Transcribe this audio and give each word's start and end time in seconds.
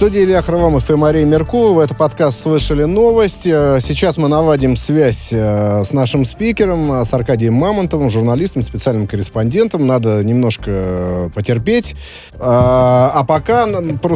студии 0.00 0.24
Илья 0.24 0.40
Храмов 0.40 0.90
и 0.90 0.94
Мария 0.94 1.26
Меркулова. 1.26 1.82
Это 1.82 1.94
подкаст 1.94 2.40
«Слышали 2.40 2.84
новость». 2.84 3.46
Э, 3.46 3.80
сейчас 3.82 4.16
мы 4.16 4.28
наводим 4.28 4.74
связь 4.74 5.28
э, 5.30 5.84
с 5.84 5.92
нашим 5.92 6.24
спикером, 6.24 6.90
э, 6.90 7.04
с 7.04 7.12
Аркадием 7.12 7.52
Мамонтовым, 7.52 8.08
журналистом, 8.08 8.62
специальным 8.62 9.06
корреспондентом. 9.06 9.86
Надо 9.86 10.24
немножко 10.24 11.30
потерпеть. 11.34 11.96
А 12.42 13.22
пока, 13.28 13.66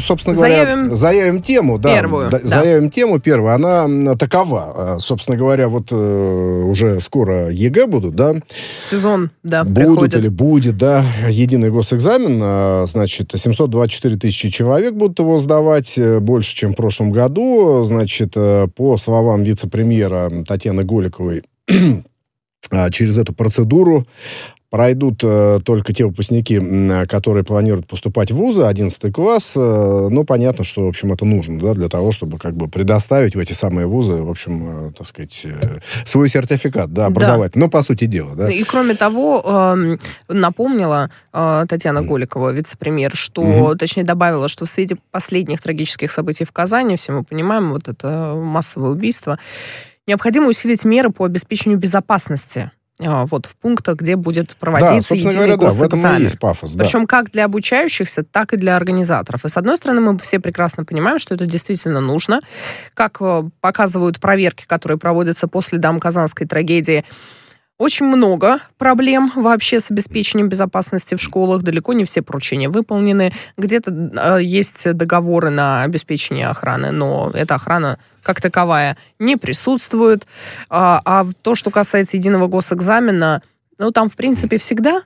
собственно 0.01 0.35
говоря, 0.35 0.65
заявим, 0.65 0.97
заявим 0.97 1.43
тему. 1.43 1.79
Да, 1.79 1.95
первую. 1.95 2.31
Да, 2.31 2.41
заявим 2.43 2.91
тему 2.91 3.19
первую. 3.19 3.53
Она 3.53 4.17
такова. 4.17 4.97
Собственно 5.01 5.37
говоря, 5.37 5.69
вот 5.69 5.93
уже 5.93 6.99
скоро 7.01 7.51
ЕГЭ 7.51 7.89
будут, 7.89 8.17
да? 8.17 8.37
Сезон, 8.81 9.29
да, 9.43 9.65
Будут 9.65 9.77
приходит. 9.77 10.15
или 10.15 10.29
будет, 10.29 10.79
да, 10.79 11.05
единый 11.29 11.69
госэкзамен. 11.69 12.87
Значит, 12.87 13.33
724 13.35 14.17
тысячи 14.17 14.49
человек 14.49 14.95
будут 14.95 15.19
его 15.19 15.39
сдавать 15.39 15.74
э, 15.83 16.21
больше, 16.21 16.55
чем 16.55 16.73
в 16.73 16.77
прошлом 16.77 17.11
году. 17.11 17.85
Значит, 17.85 18.33
э, 18.37 18.69
по 18.69 18.97
словам 18.97 19.43
вице-премьера 19.43 20.31
Татьяны 20.47 20.85
Голиковой, 20.85 21.43
а, 22.71 22.91
через 22.91 23.19
эту 23.19 23.35
процедуру 23.35 24.07
пройдут 24.75 25.21
э, 25.23 25.61
только 25.65 25.93
те 25.93 26.05
выпускники, 26.05 26.61
которые 27.07 27.45
планируют 27.45 27.87
поступать 27.87 28.33
в 28.33 28.35
вузы, 28.35 28.63
11 28.63 29.13
класс. 29.13 29.53
Э, 29.55 30.09
ну, 30.11 30.25
понятно, 30.25 30.65
что, 30.65 30.85
в 30.85 30.89
общем, 30.89 31.13
это 31.13 31.25
нужно, 31.25 31.61
да, 31.61 31.75
для 31.75 31.89
того, 31.89 32.11
чтобы 32.11 32.41
как 32.41 32.57
бы 32.57 32.67
предоставить 32.67 33.37
в 33.37 33.39
эти 33.39 33.53
самые 33.53 33.87
вузы, 33.87 34.15
в 34.15 34.29
общем, 34.29 34.89
э, 34.89 34.93
так 34.99 35.07
сказать, 35.07 35.43
э, 35.45 35.79
свой 36.05 36.29
сертификат, 36.29 36.93
да, 36.93 37.07
образовательный. 37.07 37.61
Да. 37.61 37.67
Ну, 37.67 37.71
по 37.71 37.83
сути 37.83 38.07
дела, 38.07 38.35
да. 38.35 38.51
И, 38.51 38.65
кроме 38.65 38.97
того, 38.97 39.45
э, 39.47 39.97
напомнила 40.27 41.09
э, 41.33 41.67
Татьяна 41.69 42.03
Голикова, 42.03 42.51
вице-премьер, 42.51 43.15
что, 43.15 43.43
угу. 43.43 43.77
точнее, 43.77 44.03
добавила, 44.03 44.49
что 44.49 44.67
в 44.67 44.69
свете 44.69 44.97
последних 45.13 45.63
трагических 45.63 46.11
событий 46.11 46.45
в 46.45 46.51
Казани, 46.51 46.97
все 46.97 47.13
мы 47.13 47.23
понимаем, 47.23 47.71
вот 47.71 47.87
это 47.87 48.35
массовое 48.37 48.91
убийство, 48.91 49.39
необходимо 50.09 50.49
усилить 50.49 50.85
меры 50.85 51.11
по 51.11 51.25
обеспечению 51.27 51.79
безопасности 51.79 52.73
вот 53.01 53.47
в 53.47 53.57
пунктах, 53.57 53.97
где 53.97 54.15
будет 54.15 54.57
проводиться 54.57 54.95
да, 54.95 55.01
собственно 55.01 55.35
говоря, 55.35 55.57
да, 55.57 55.71
в 55.71 55.83
этом 55.83 56.07
и 56.07 56.23
есть 56.23 56.39
пафос. 56.39 56.75
Да. 56.75 56.85
Причем 56.85 57.07
как 57.07 57.31
для 57.33 57.45
обучающихся, 57.45 58.23
так 58.23 58.53
и 58.53 58.57
для 58.57 58.77
организаторов. 58.77 59.45
И 59.45 59.49
с 59.49 59.57
одной 59.57 59.77
стороны, 59.77 60.01
мы 60.01 60.19
все 60.19 60.39
прекрасно 60.39 60.85
понимаем, 60.85 61.19
что 61.19 61.35
это 61.35 61.47
действительно 61.47 62.01
нужно. 62.01 62.41
Как 62.95 63.17
э, 63.21 63.51
показывают 63.61 64.21
проверки, 64.21 64.65
которые 64.67 64.97
проводятся 64.99 65.49
по 65.49 65.61
следам 65.61 65.99
казанской 65.99 66.47
трагедии, 66.47 67.05
очень 67.79 68.07
много 68.07 68.61
проблем 68.79 69.33
вообще 69.35 69.81
с 69.81 69.91
обеспечением 69.91 70.49
безопасности 70.49 71.17
в 71.17 71.21
школах. 71.21 71.63
Далеко 71.63 71.93
не 71.93 72.05
все 72.05 72.23
поручения 72.23 72.69
выполнены. 72.69 73.33
Где-то 73.57 73.91
э, 73.91 74.43
есть 74.43 74.91
договоры 74.93 75.51
на 75.51 75.83
обеспечение 75.83 76.49
охраны, 76.49 76.93
но 76.93 77.31
эта 77.35 77.57
охрана 77.57 77.99
как 78.23 78.41
таковая 78.41 78.97
не 79.19 79.37
присутствует. 79.37 80.27
А, 80.71 81.01
а 81.05 81.27
то, 81.43 81.55
что 81.55 81.71
касается 81.71 82.17
единого 82.17 82.47
госэкзамена, 82.47 83.43
ну, 83.79 83.91
там, 83.91 84.09
в 84.09 84.17
принципе, 84.17 84.59
всегда 84.59 85.03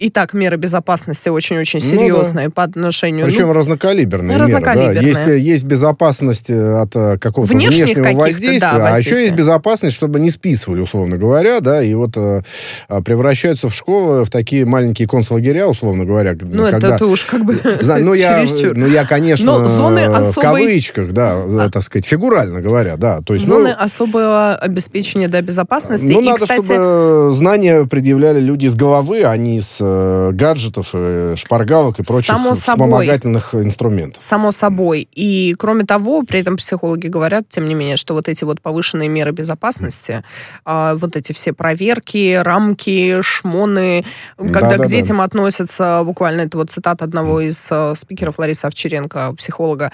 и 0.00 0.08
так 0.08 0.32
меры 0.32 0.56
безопасности 0.56 1.28
очень-очень 1.28 1.78
серьезные 1.78 2.46
ну, 2.46 2.50
да. 2.50 2.54
по 2.54 2.62
отношению... 2.62 3.26
Причем 3.26 3.48
ну, 3.48 3.52
разнокалиберные, 3.52 4.38
разнокалиберные 4.38 5.02
меры. 5.02 5.14
Да. 5.14 5.32
Есть, 5.34 5.46
есть 5.46 5.64
безопасность 5.64 6.48
э, 6.48 6.80
от 6.80 6.96
э, 6.96 7.18
какого-то 7.18 7.52
внешнего 7.52 8.18
воздействия, 8.18 8.60
да, 8.60 8.94
а 8.94 8.98
еще 8.98 9.20
есть 9.20 9.34
безопасность, 9.34 9.94
чтобы 9.94 10.18
не 10.18 10.30
списывали, 10.30 10.80
условно 10.80 11.18
говоря, 11.18 11.60
да, 11.60 11.82
и 11.82 11.92
вот 11.92 12.16
э, 12.16 12.40
а, 12.88 13.02
превращаются 13.02 13.68
в 13.68 13.74
школы 13.74 14.24
в 14.24 14.30
такие 14.30 14.64
маленькие 14.64 15.06
концлагеря, 15.06 15.66
условно 15.66 16.06
говоря. 16.06 16.34
Ну, 16.40 16.70
когда, 16.70 16.96
это 16.96 17.04
уж 17.04 17.24
как 17.24 17.44
бы 17.44 17.60
знаю, 17.82 18.02
ну, 18.02 18.14
я, 18.14 18.46
ну, 18.74 18.86
я, 18.86 19.04
конечно, 19.04 19.58
Но 19.58 19.66
зоны 19.66 20.06
особой... 20.06 20.32
в 20.32 20.34
кавычках, 20.36 21.12
да, 21.12 21.34
а... 21.34 21.68
так 21.70 21.82
сказать, 21.82 22.06
фигурально 22.06 22.62
говоря, 22.62 22.96
да. 22.96 23.20
То 23.20 23.34
есть, 23.34 23.46
зоны 23.46 23.76
ну, 23.78 23.84
особого 23.84 24.54
обеспечения, 24.54 25.28
да, 25.28 25.42
безопасности. 25.42 26.06
Ну, 26.06 26.22
и, 26.22 26.24
надо, 26.24 26.44
кстати... 26.44 26.64
чтобы 26.64 27.32
знания 27.34 27.84
предъявляли 27.84 28.40
люди 28.40 28.66
с 28.66 28.74
головы, 28.74 29.24
а 29.24 29.36
не 29.36 29.60
с 29.60 29.89
Э, 29.90 30.30
гаджетов, 30.32 30.90
э, 30.92 31.34
шпаргалок 31.36 31.98
и 31.98 32.02
прочих 32.02 32.34
Само 32.34 32.54
вспомогательных 32.54 33.50
собой. 33.50 33.66
инструментов. 33.66 34.22
Само 34.22 34.52
собой. 34.52 35.08
И, 35.12 35.54
кроме 35.58 35.84
того, 35.84 36.22
при 36.22 36.40
этом 36.40 36.56
психологи 36.56 37.08
говорят, 37.08 37.48
тем 37.48 37.66
не 37.66 37.74
менее, 37.74 37.96
что 37.96 38.14
вот 38.14 38.28
эти 38.28 38.44
вот 38.44 38.60
повышенные 38.60 39.08
меры 39.08 39.32
безопасности, 39.32 40.22
mm. 40.64 40.94
вот 40.96 41.16
эти 41.16 41.32
все 41.32 41.52
проверки, 41.52 42.40
рамки, 42.42 43.20
шмоны, 43.22 44.04
когда 44.36 44.76
да, 44.76 44.84
к 44.84 44.88
детям 44.88 45.18
да. 45.18 45.24
относятся, 45.24 46.02
буквально 46.04 46.42
это 46.42 46.58
вот 46.58 46.70
цитата 46.70 47.04
одного 47.04 47.40
из 47.40 47.66
э, 47.70 47.94
спикеров 47.96 48.38
Ларисы 48.38 48.66
Овчаренко, 48.66 49.34
психолога, 49.36 49.90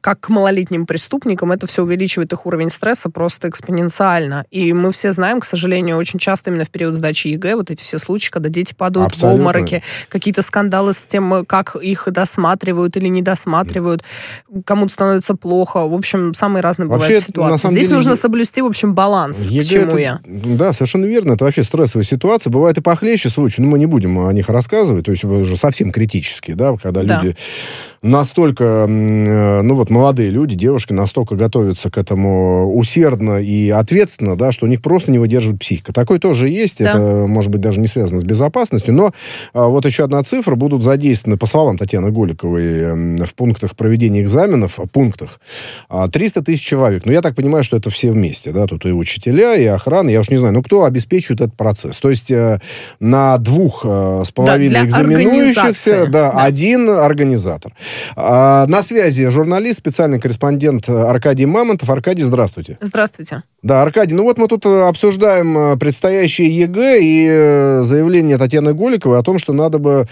как 0.00 0.20
к 0.20 0.28
малолетним 0.28 0.86
преступникам, 0.86 1.52
это 1.52 1.66
все 1.66 1.82
увеличивает 1.82 2.32
их 2.32 2.46
уровень 2.46 2.70
стресса 2.70 3.10
просто 3.10 3.48
экспоненциально. 3.48 4.44
И 4.50 4.72
мы 4.72 4.90
все 4.90 5.12
знаем, 5.12 5.40
к 5.40 5.44
сожалению, 5.44 5.96
очень 5.96 6.18
часто 6.18 6.50
именно 6.50 6.64
в 6.64 6.70
период 6.70 6.94
сдачи 6.94 7.28
ЕГЭ 7.28 7.56
вот 7.56 7.70
эти 7.70 7.84
все 7.84 7.98
случаи, 7.98 8.30
когда 8.30 8.48
дети 8.48 8.74
падают 8.80 9.12
Абсолютно. 9.12 9.36
в 9.36 9.40
обмороки, 9.40 9.82
какие-то 10.08 10.40
скандалы 10.40 10.94
с 10.94 11.02
тем, 11.06 11.44
как 11.44 11.76
их 11.76 12.08
досматривают 12.10 12.96
или 12.96 13.08
не 13.08 13.20
досматривают, 13.20 14.02
кому-то 14.64 14.90
становится 14.90 15.34
плохо. 15.34 15.86
В 15.86 15.92
общем, 15.92 16.32
самые 16.32 16.62
разные 16.62 16.88
вообще, 16.88 17.08
бывают 17.08 17.24
ситуации. 17.24 17.68
Здесь 17.68 17.82
деле, 17.88 17.96
нужно 17.96 18.16
соблюсти, 18.16 18.62
в 18.62 18.66
общем, 18.66 18.94
баланс, 18.94 19.38
ЕГЭ 19.38 19.62
к 19.62 19.68
чему 19.68 19.82
это, 19.82 19.98
я. 19.98 20.20
Да, 20.24 20.72
совершенно 20.72 21.04
верно. 21.04 21.34
Это 21.34 21.44
вообще 21.44 21.62
стрессовая 21.62 22.04
ситуация. 22.04 22.50
Бывает 22.50 22.78
и 22.78 22.80
похлеще 22.80 23.28
случаи, 23.28 23.60
но 23.60 23.66
мы 23.68 23.78
не 23.78 23.86
будем 23.86 24.18
о 24.18 24.32
них 24.32 24.48
рассказывать. 24.48 25.04
То 25.04 25.10
есть 25.10 25.24
уже 25.24 25.56
совсем 25.56 25.90
критические, 25.90 26.56
да, 26.56 26.74
когда 26.82 27.02
да. 27.02 27.20
люди 27.20 27.36
настолько, 28.02 28.86
э, 28.88 29.60
ну 29.62 29.74
вот 29.74 29.90
молодые 29.90 30.30
люди, 30.30 30.54
девушки 30.54 30.92
настолько 30.92 31.36
готовятся 31.36 31.90
к 31.90 31.98
этому 31.98 32.74
усердно 32.74 33.40
и 33.42 33.68
ответственно, 33.68 34.36
да, 34.36 34.52
что 34.52 34.66
у 34.66 34.68
них 34.68 34.80
просто 34.80 35.12
не 35.12 35.18
выдерживает 35.18 35.60
психика. 35.60 35.92
Такое 35.92 36.18
тоже 36.18 36.48
есть. 36.48 36.78
Да. 36.78 36.90
Это, 36.90 37.26
может 37.26 37.50
быть, 37.50 37.60
даже 37.60 37.80
не 37.80 37.86
связано 37.86 38.20
с 38.20 38.24
безопасностью. 38.24 38.94
Но 38.94 39.12
а, 39.52 39.66
вот 39.68 39.84
еще 39.84 40.04
одна 40.04 40.22
цифра. 40.22 40.54
Будут 40.54 40.82
задействованы, 40.82 41.36
по 41.36 41.46
словам 41.46 41.78
Татьяны 41.78 42.10
Голиковой, 42.10 43.24
в 43.24 43.34
пунктах 43.34 43.76
проведения 43.76 44.22
экзаменов, 44.22 44.78
пунктах, 44.92 45.40
300 46.12 46.40
а, 46.40 46.42
тысяч 46.42 46.62
человек. 46.62 47.04
Но 47.04 47.12
я 47.12 47.20
так 47.20 47.34
понимаю, 47.34 47.64
что 47.64 47.76
это 47.76 47.90
все 47.90 48.12
вместе. 48.12 48.52
Да? 48.52 48.66
Тут 48.66 48.86
и 48.86 48.92
учителя, 48.92 49.54
и 49.56 49.66
охрана. 49.66 50.08
Я 50.08 50.20
уж 50.20 50.30
не 50.30 50.38
знаю, 50.38 50.54
ну 50.54 50.62
кто 50.62 50.84
обеспечивает 50.84 51.40
этот 51.42 51.54
процесс? 51.54 51.98
То 52.00 52.10
есть 52.10 52.30
э, 52.30 52.60
на 52.98 53.36
двух 53.38 53.84
э, 53.84 54.22
с 54.24 54.30
половиной 54.30 54.74
да, 54.74 54.84
экзаменующихся 54.84 56.06
да, 56.06 56.32
да. 56.32 56.44
один 56.44 56.88
организатор. 56.88 57.72
А, 58.16 58.66
на 58.66 58.82
связи 58.82 59.28
журналист, 59.28 59.78
специальный 59.78 60.20
корреспондент 60.20 60.88
Аркадий 60.88 61.46
Мамонтов. 61.46 61.90
Аркадий, 61.90 62.22
здравствуйте. 62.22 62.78
Здравствуйте. 62.80 63.42
Да, 63.62 63.82
Аркадий, 63.82 64.14
ну 64.14 64.24
вот 64.24 64.38
мы 64.38 64.48
тут 64.48 64.64
э, 64.64 64.88
обсуждаем 64.88 65.78
предстоящее 65.78 66.48
ЕГЭ 66.48 66.98
и 67.02 67.82
заявление 67.82 68.38
Татьяны 68.38 68.72
Голиковой 68.72 69.18
о 69.18 69.22
том, 69.22 69.38
что 69.38 69.52
надо 69.52 69.78
бы, 69.78 70.06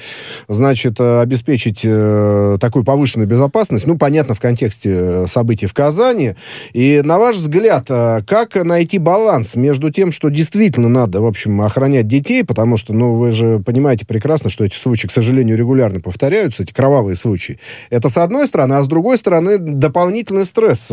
значит, 0.48 1.00
э, 1.00 1.20
обеспечить 1.20 1.80
э, 1.84 2.58
такую 2.60 2.84
повышенную 2.84 3.28
безопасность, 3.28 3.86
ну, 3.86 3.96
понятно, 3.96 4.34
в 4.34 4.40
контексте 4.40 4.90
э, 4.90 5.26
событий 5.26 5.66
в 5.66 5.74
Казани. 5.74 6.34
И, 6.72 7.02
на 7.04 7.18
ваш 7.18 7.36
взгляд, 7.36 7.86
как 7.88 8.54
найти 8.62 8.98
баланс 8.98 9.54
между 9.54 9.90
тем, 9.90 10.12
что 10.12 10.28
действительно 10.28 10.88
надо, 10.88 11.20
в 11.20 11.26
общем, 11.26 11.60
охранять 11.60 12.06
детей, 12.06 12.44
потому 12.44 12.76
что, 12.76 12.92
ну, 12.92 13.14
вы 13.14 13.32
же 13.32 13.60
понимаете 13.64 14.06
прекрасно, 14.06 14.50
что 14.50 14.64
эти 14.64 14.76
случаи, 14.76 15.06
к 15.06 15.12
сожалению, 15.12 15.56
регулярно 15.56 16.00
повторяются, 16.00 16.62
эти 16.62 16.72
кровавые 16.72 17.16
случаи. 17.16 17.58
Это 17.90 18.08
с 18.08 18.16
одной 18.16 18.46
стороны, 18.46 18.74
а 18.74 18.82
с 18.82 18.86
другой 18.86 19.18
стороны, 19.18 19.58
дополнительный 19.58 20.44
стресс 20.44 20.90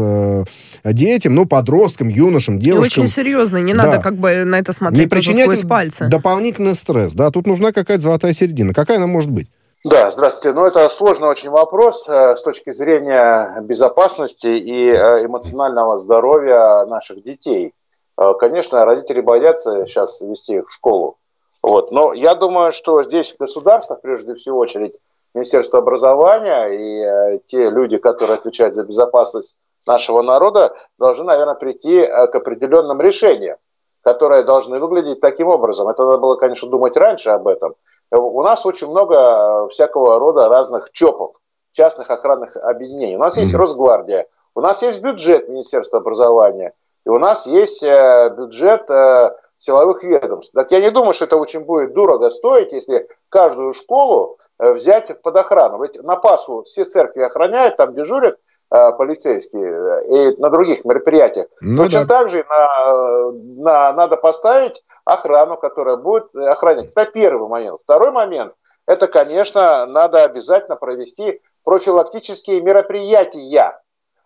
детям, 0.83 1.35
ну, 1.35 1.45
подросткам, 1.45 2.07
юношам, 2.07 2.59
девушкам. 2.59 3.03
И 3.03 3.05
очень 3.05 3.13
серьезный, 3.13 3.61
не 3.61 3.73
да. 3.73 3.83
надо 3.83 4.03
как 4.03 4.15
бы 4.15 4.43
на 4.43 4.59
это 4.59 4.73
смотреть 4.73 5.01
не 5.01 5.07
причинять 5.07 5.45
сквозь 5.45 5.67
пальцы. 5.67 6.07
дополнительный 6.07 6.75
стресс, 6.75 7.13
да, 7.13 7.29
тут 7.29 7.47
нужна 7.47 7.71
какая-то 7.71 8.01
золотая 8.01 8.33
середина. 8.33 8.73
Какая 8.73 8.97
она 8.97 9.07
может 9.07 9.31
быть? 9.31 9.49
Да, 9.85 10.09
здравствуйте. 10.09 10.55
Ну, 10.55 10.65
это 10.65 10.89
сложный 10.89 11.27
очень 11.27 11.51
вопрос 11.51 12.09
э, 12.09 12.35
с 12.35 12.41
точки 12.41 12.73
зрения 12.73 13.55
безопасности 13.61 14.47
и 14.47 14.89
э, 14.89 15.25
эмоционального 15.25 15.99
здоровья 15.99 16.85
наших 16.85 17.21
детей. 17.21 17.71
Э, 18.17 18.33
конечно, 18.39 18.83
родители 18.83 19.21
боятся 19.21 19.85
сейчас 19.85 20.21
вести 20.21 20.55
их 20.55 20.69
в 20.69 20.73
школу. 20.73 21.17
Вот. 21.61 21.91
Но 21.91 22.13
я 22.13 22.33
думаю, 22.33 22.71
что 22.71 23.03
здесь 23.03 23.35
государство, 23.37 23.93
прежде 23.93 24.33
всего 24.33 24.57
очередь, 24.57 24.95
Министерство 25.35 25.79
образования 25.79 27.35
и 27.35 27.39
те 27.47 27.69
люди, 27.69 27.97
которые 27.97 28.35
отвечают 28.35 28.75
за 28.75 28.83
безопасность 28.83 29.59
нашего 29.87 30.23
народа, 30.23 30.75
должны, 30.97 31.25
наверное, 31.25 31.55
прийти 31.55 32.05
к 32.05 32.35
определенным 32.35 32.99
решениям 33.01 33.57
которые 34.05 34.43
должны 34.43 34.79
выглядеть 34.79 35.19
таким 35.19 35.47
образом. 35.47 35.89
Это 35.89 36.05
надо 36.05 36.19
было, 36.19 36.35
конечно, 36.35 36.69
думать 36.69 36.95
раньше 36.95 37.31
об 37.31 37.47
этом. 37.47 37.73
У 38.11 38.43
нас 38.43 38.63
очень 38.63 38.87
много 38.87 39.15
э, 39.15 39.69
всякого 39.69 40.19
рода 40.19 40.47
разных 40.47 40.91
ЧОПов, 40.91 41.35
частных 41.71 42.11
охранных 42.11 42.55
объединений. 42.55 43.15
У 43.15 43.19
нас 43.19 43.35
есть 43.37 43.55
Росгвардия, 43.55 44.27
у 44.53 44.61
нас 44.61 44.83
есть 44.83 45.01
бюджет 45.01 45.49
Министерства 45.49 45.99
образования, 45.99 46.73
и 47.03 47.09
у 47.09 47.17
нас 47.17 47.47
есть 47.47 47.81
э, 47.81 48.31
бюджет 48.37 48.87
э, 48.91 49.31
силовых 49.65 50.03
ведомств. 50.03 50.53
Так 50.53 50.71
я 50.71 50.79
не 50.79 50.91
думаю, 50.91 51.13
что 51.13 51.25
это 51.25 51.37
очень 51.37 51.61
будет 51.61 51.93
дорого 51.93 52.29
стоить, 52.29 52.71
если 52.71 53.07
каждую 53.29 53.73
школу 53.73 54.37
э, 54.59 54.73
взять 54.73 55.21
под 55.21 55.35
охрану. 55.35 55.81
Ведь 55.81 56.01
на 56.01 56.15
Пасху 56.15 56.63
все 56.63 56.85
церкви 56.85 57.21
охраняют, 57.21 57.77
там 57.77 57.95
дежурят 57.95 58.37
э, 58.71 58.91
полицейские 58.97 59.65
э, 59.65 60.33
и 60.33 60.41
на 60.41 60.49
других 60.49 60.85
мероприятиях. 60.85 61.47
Ну, 61.61 61.83
Точно 61.83 62.05
да. 62.05 62.19
так 62.19 62.29
же 62.29 62.45
на, 62.47 63.31
на, 63.31 63.93
надо 63.93 64.17
поставить 64.17 64.83
охрану, 65.03 65.57
которая 65.57 65.97
будет 65.97 66.33
охранять. 66.35 66.91
Это 66.95 67.11
первый 67.11 67.49
момент. 67.49 67.81
Второй 67.81 68.11
момент, 68.11 68.53
это, 68.85 69.07
конечно, 69.07 69.85
надо 69.87 70.23
обязательно 70.23 70.75
провести 70.75 71.41
профилактические 71.63 72.61
мероприятия 72.61 73.79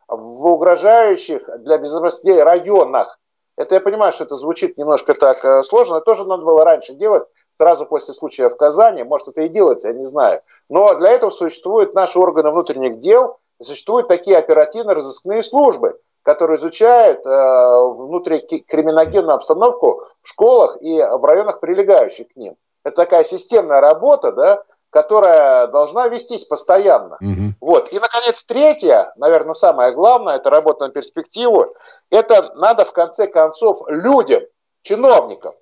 в 0.10 0.48
угрожающих 0.48 1.50
для 1.60 1.78
безопасности 1.78 2.30
районах. 2.30 3.19
Это 3.60 3.76
я 3.76 3.82
понимаю, 3.82 4.14
что 4.14 4.24
это 4.24 4.38
звучит 4.38 4.78
немножко 4.78 5.14
так 5.14 5.44
э, 5.44 5.64
сложно, 5.64 5.96
это 5.96 6.06
тоже 6.06 6.26
надо 6.26 6.46
было 6.46 6.64
раньше 6.64 6.94
делать, 6.94 7.26
сразу 7.54 7.86
после 7.86 8.14
случая 8.14 8.50
в 8.50 8.56
Казани, 8.56 9.04
может 9.04 9.28
это 9.28 9.42
и 9.42 9.50
делается, 9.50 9.90
я 9.90 9.94
не 9.94 10.06
знаю. 10.06 10.42
Но 10.70 10.94
для 10.94 11.12
этого 11.12 11.30
существуют 11.30 11.94
наши 11.94 12.20
органы 12.20 12.52
внутренних 12.52 13.00
дел, 13.00 13.38
существуют 13.62 14.08
такие 14.08 14.38
оперативно-розыскные 14.38 15.44
службы, 15.44 16.00
которые 16.24 16.58
изучают 16.58 17.26
э, 17.26 17.30
внутрикриминогенную 17.30 19.36
обстановку 19.36 20.06
в 20.22 20.30
школах 20.30 20.78
и 20.80 20.98
в 20.98 21.26
районах, 21.26 21.60
прилегающих 21.60 22.30
к 22.30 22.38
ним. 22.38 22.56
Это 22.86 22.96
такая 22.96 23.26
системная 23.26 23.82
работа, 23.82 24.32
да, 24.32 24.64
которая 24.90 25.68
должна 25.68 26.08
вестись 26.08 26.46
постоянно. 26.46 27.18
Угу. 27.20 27.49
Вот. 27.62 27.92
И, 27.92 28.00
наконец, 28.00 28.44
третье, 28.46 29.14
наверное, 29.18 29.54
самое 29.54 29.92
главное, 29.92 30.36
это 30.36 30.50
работа 30.50 30.88
на 30.88 30.94
перспективу, 30.94 31.68
это 32.10 32.54
надо, 32.56 32.86
в 32.86 32.94
конце 32.94 33.28
концов, 33.28 33.80
людям, 33.88 34.44
чиновникам, 34.82 35.54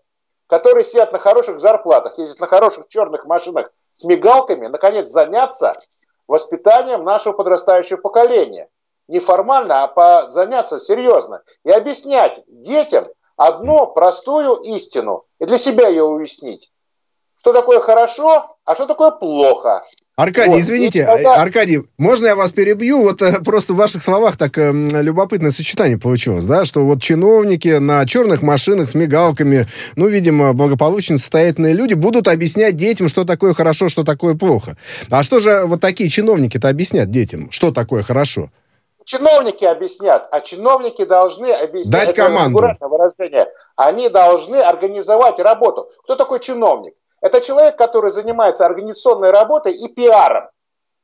которые 0.47 0.85
сидят 0.85 1.11
на 1.11 1.17
хороших 1.17 1.59
зарплатах, 1.59 2.17
ездят 2.17 2.39
на 2.39 2.47
хороших 2.47 2.87
черных 2.87 3.25
машинах 3.25 3.71
с 3.93 4.03
мигалками, 4.03 4.67
наконец, 4.67 5.09
заняться 5.09 5.73
воспитанием 6.27 7.03
нашего 7.03 7.33
подрастающего 7.33 7.97
поколения. 7.97 8.69
Не 9.07 9.19
формально, 9.19 9.83
а 9.83 9.87
по, 9.87 10.29
заняться 10.29 10.79
серьезно. 10.79 11.41
И 11.63 11.71
объяснять 11.71 12.43
детям 12.47 13.07
одну 13.37 13.87
простую 13.87 14.55
истину. 14.55 15.25
И 15.39 15.45
для 15.45 15.57
себя 15.57 15.87
ее 15.87 16.03
уяснить 16.03 16.71
что 17.37 17.53
такое 17.53 17.79
хорошо, 17.79 18.49
а 18.65 18.75
что 18.75 18.85
такое 18.87 19.11
плохо. 19.11 19.83
Аркадий, 20.17 20.53
вот. 20.53 20.61
извините, 20.61 21.05
тогда... 21.05 21.35
Аркадий, 21.35 21.83
можно 21.99 22.25
я 22.25 22.35
вас 22.35 22.51
перебью? 22.51 23.03
Вот 23.03 23.21
э, 23.21 23.39
просто 23.45 23.73
в 23.73 23.75
ваших 23.75 24.01
словах 24.01 24.35
так 24.35 24.57
э, 24.57 24.71
любопытное 24.71 25.51
сочетание 25.51 25.99
получилось, 25.99 26.43
да, 26.45 26.65
что 26.65 26.83
вот 26.87 27.03
чиновники 27.03 27.77
на 27.77 28.03
черных 28.07 28.41
машинах 28.41 28.89
с 28.89 28.95
мигалками, 28.95 29.67
ну, 29.95 30.07
видимо, 30.07 30.53
благополучно 30.53 31.19
состоятельные 31.19 31.75
люди 31.75 31.93
будут 31.93 32.27
объяснять 32.27 32.75
детям, 32.75 33.09
что 33.09 33.25
такое 33.25 33.53
хорошо, 33.53 33.89
что 33.89 34.03
такое 34.03 34.33
плохо. 34.33 34.75
А 35.11 35.21
что 35.21 35.37
же 35.37 35.65
вот 35.65 35.81
такие 35.81 36.09
чиновники-то 36.09 36.67
объяснят 36.67 37.11
детям, 37.11 37.51
что 37.51 37.71
такое 37.71 38.01
хорошо? 38.01 38.49
Чиновники 39.05 39.65
объяснят, 39.65 40.27
а 40.31 40.41
чиновники 40.41 41.05
должны 41.05 41.51
объяснять. 41.51 42.07
Дать 42.07 42.15
команду. 42.15 42.59
Выражение. 42.81 43.47
Они 43.75 44.09
должны 44.09 44.55
организовать 44.55 45.37
работу. 45.37 45.87
Кто 46.03 46.15
такой 46.15 46.39
чиновник? 46.39 46.95
Это 47.21 47.41
человек, 47.41 47.77
который 47.77 48.11
занимается 48.11 48.65
организационной 48.65 49.31
работой 49.31 49.73
и 49.73 49.87
пиаром 49.87 50.49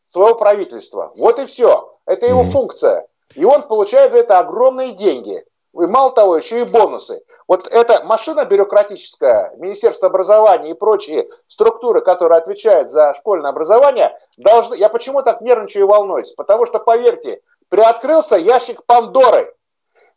своего 0.08 0.36
правительства. 0.36 1.12
Вот 1.18 1.40
и 1.40 1.46
все. 1.46 1.98
Это 2.06 2.26
его 2.28 2.44
функция. 2.44 3.08
И 3.36 3.46
он 3.46 3.64
получает 3.64 4.12
за 4.12 4.20
это 4.20 4.40
огромные 4.40 4.92
деньги. 4.94 5.44
И 5.74 5.86
мало 5.88 6.12
того, 6.12 6.38
еще 6.38 6.62
и 6.62 6.66
бонусы. 6.66 7.24
Вот 7.48 7.68
эта 7.68 8.04
машина 8.06 8.46
бюрократическая, 8.46 9.56
Министерство 9.58 10.08
образования 10.08 10.70
и 10.70 10.76
прочие 10.76 11.28
структуры, 11.48 12.02
которые 12.02 12.38
отвечают 12.38 12.92
за 12.92 13.16
школьное 13.16 13.50
образование, 13.50 14.16
должны... 14.38 14.76
Я 14.76 14.90
почему 14.90 15.24
так 15.24 15.42
нервничаю 15.42 15.86
и 15.86 15.88
волнуюсь? 15.88 16.34
Потому 16.34 16.68
что, 16.68 16.78
поверьте, 16.78 17.42
приоткрылся 17.70 18.36
ящик 18.36 18.86
Пандоры. 18.86 19.52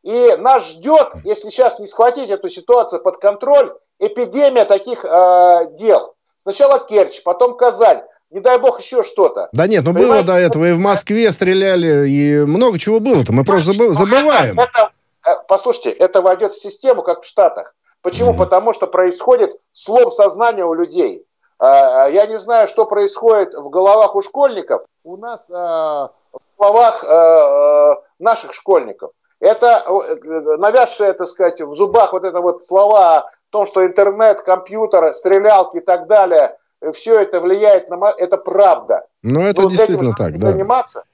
И 0.03 0.37
нас 0.37 0.67
ждет, 0.67 1.15
если 1.25 1.49
сейчас 1.49 1.79
не 1.79 1.87
схватить 1.87 2.29
эту 2.29 2.51
ситуацию 2.51 3.03
под 3.03 3.17
контроль, 3.17 3.75
эпидемия 3.99 4.65
таких 4.65 5.05
э, 5.05 5.71
дел. 5.79 6.15
Сначала 6.43 6.79
Керчь, 6.79 7.23
потом 7.23 7.57
Казань. 7.57 8.03
Не 8.31 8.41
дай 8.41 8.59
бог 8.59 8.81
еще 8.81 9.03
что-то. 9.03 9.49
Да 9.53 9.67
нет, 9.67 9.85
ну 9.85 9.95
Понимаете? 9.95 10.13
было 10.13 10.23
до 10.23 10.41
этого. 10.41 10.65
И 10.67 10.73
в 10.73 10.79
Москве 10.79 11.31
стреляли, 11.31 12.09
и 12.09 12.45
много 12.45 12.79
чего 12.79 12.99
было-то. 12.99 13.33
Мы 13.33 13.45
просто 13.45 13.73
забываем. 13.93 14.59
Это, 14.59 14.91
э, 15.25 15.31
послушайте, 15.47 15.91
это 15.91 16.21
войдет 16.21 16.53
в 16.53 16.61
систему, 16.61 17.03
как 17.03 17.23
в 17.23 17.27
Штатах. 17.27 17.75
Почему? 18.03 18.33
Mm-hmm. 18.33 18.39
Потому 18.39 18.73
что 18.73 18.87
происходит 18.89 19.57
слом 19.73 20.11
сознания 20.11 20.65
у 20.65 20.75
людей. 20.75 21.25
Э, 21.61 22.09
я 22.11 22.27
не 22.27 22.39
знаю, 22.39 22.67
что 22.67 22.85
происходит 22.85 23.55
в 23.55 23.71
головах 23.71 24.17
у 24.17 24.23
школьников. 24.23 24.83
У 25.05 25.17
нас 25.17 25.49
э, 25.49 25.53
в 25.53 26.11
головах 26.59 27.05
наших 28.19 28.55
школьников. 28.55 29.13
Это 29.41 29.85
навязшее, 30.59 31.13
так 31.13 31.29
сказать, 31.29 31.61
в 31.61 31.75
зубах 31.75 32.13
вот 32.13 32.25
это 32.25 32.41
вот 32.41 32.65
слова 32.65 33.31
том, 33.57 33.67
что 33.67 33.87
интернет, 33.87 34.43
компьютер, 34.43 35.15
стрелялки 35.15 35.79
и 35.79 35.81
так 35.81 36.07
далее, 36.07 36.57
э, 36.83 36.93
все 36.93 37.19
это 37.19 37.41
влияет 37.41 37.89
на... 37.89 38.13
Это 38.19 38.37
правда. 38.37 39.07
Но 39.23 39.41
это 39.41 39.63
Но 39.63 39.71
действительно 39.71 40.13
так, 40.15 40.39
да. 40.39 40.53
Заниматься. 40.53 41.05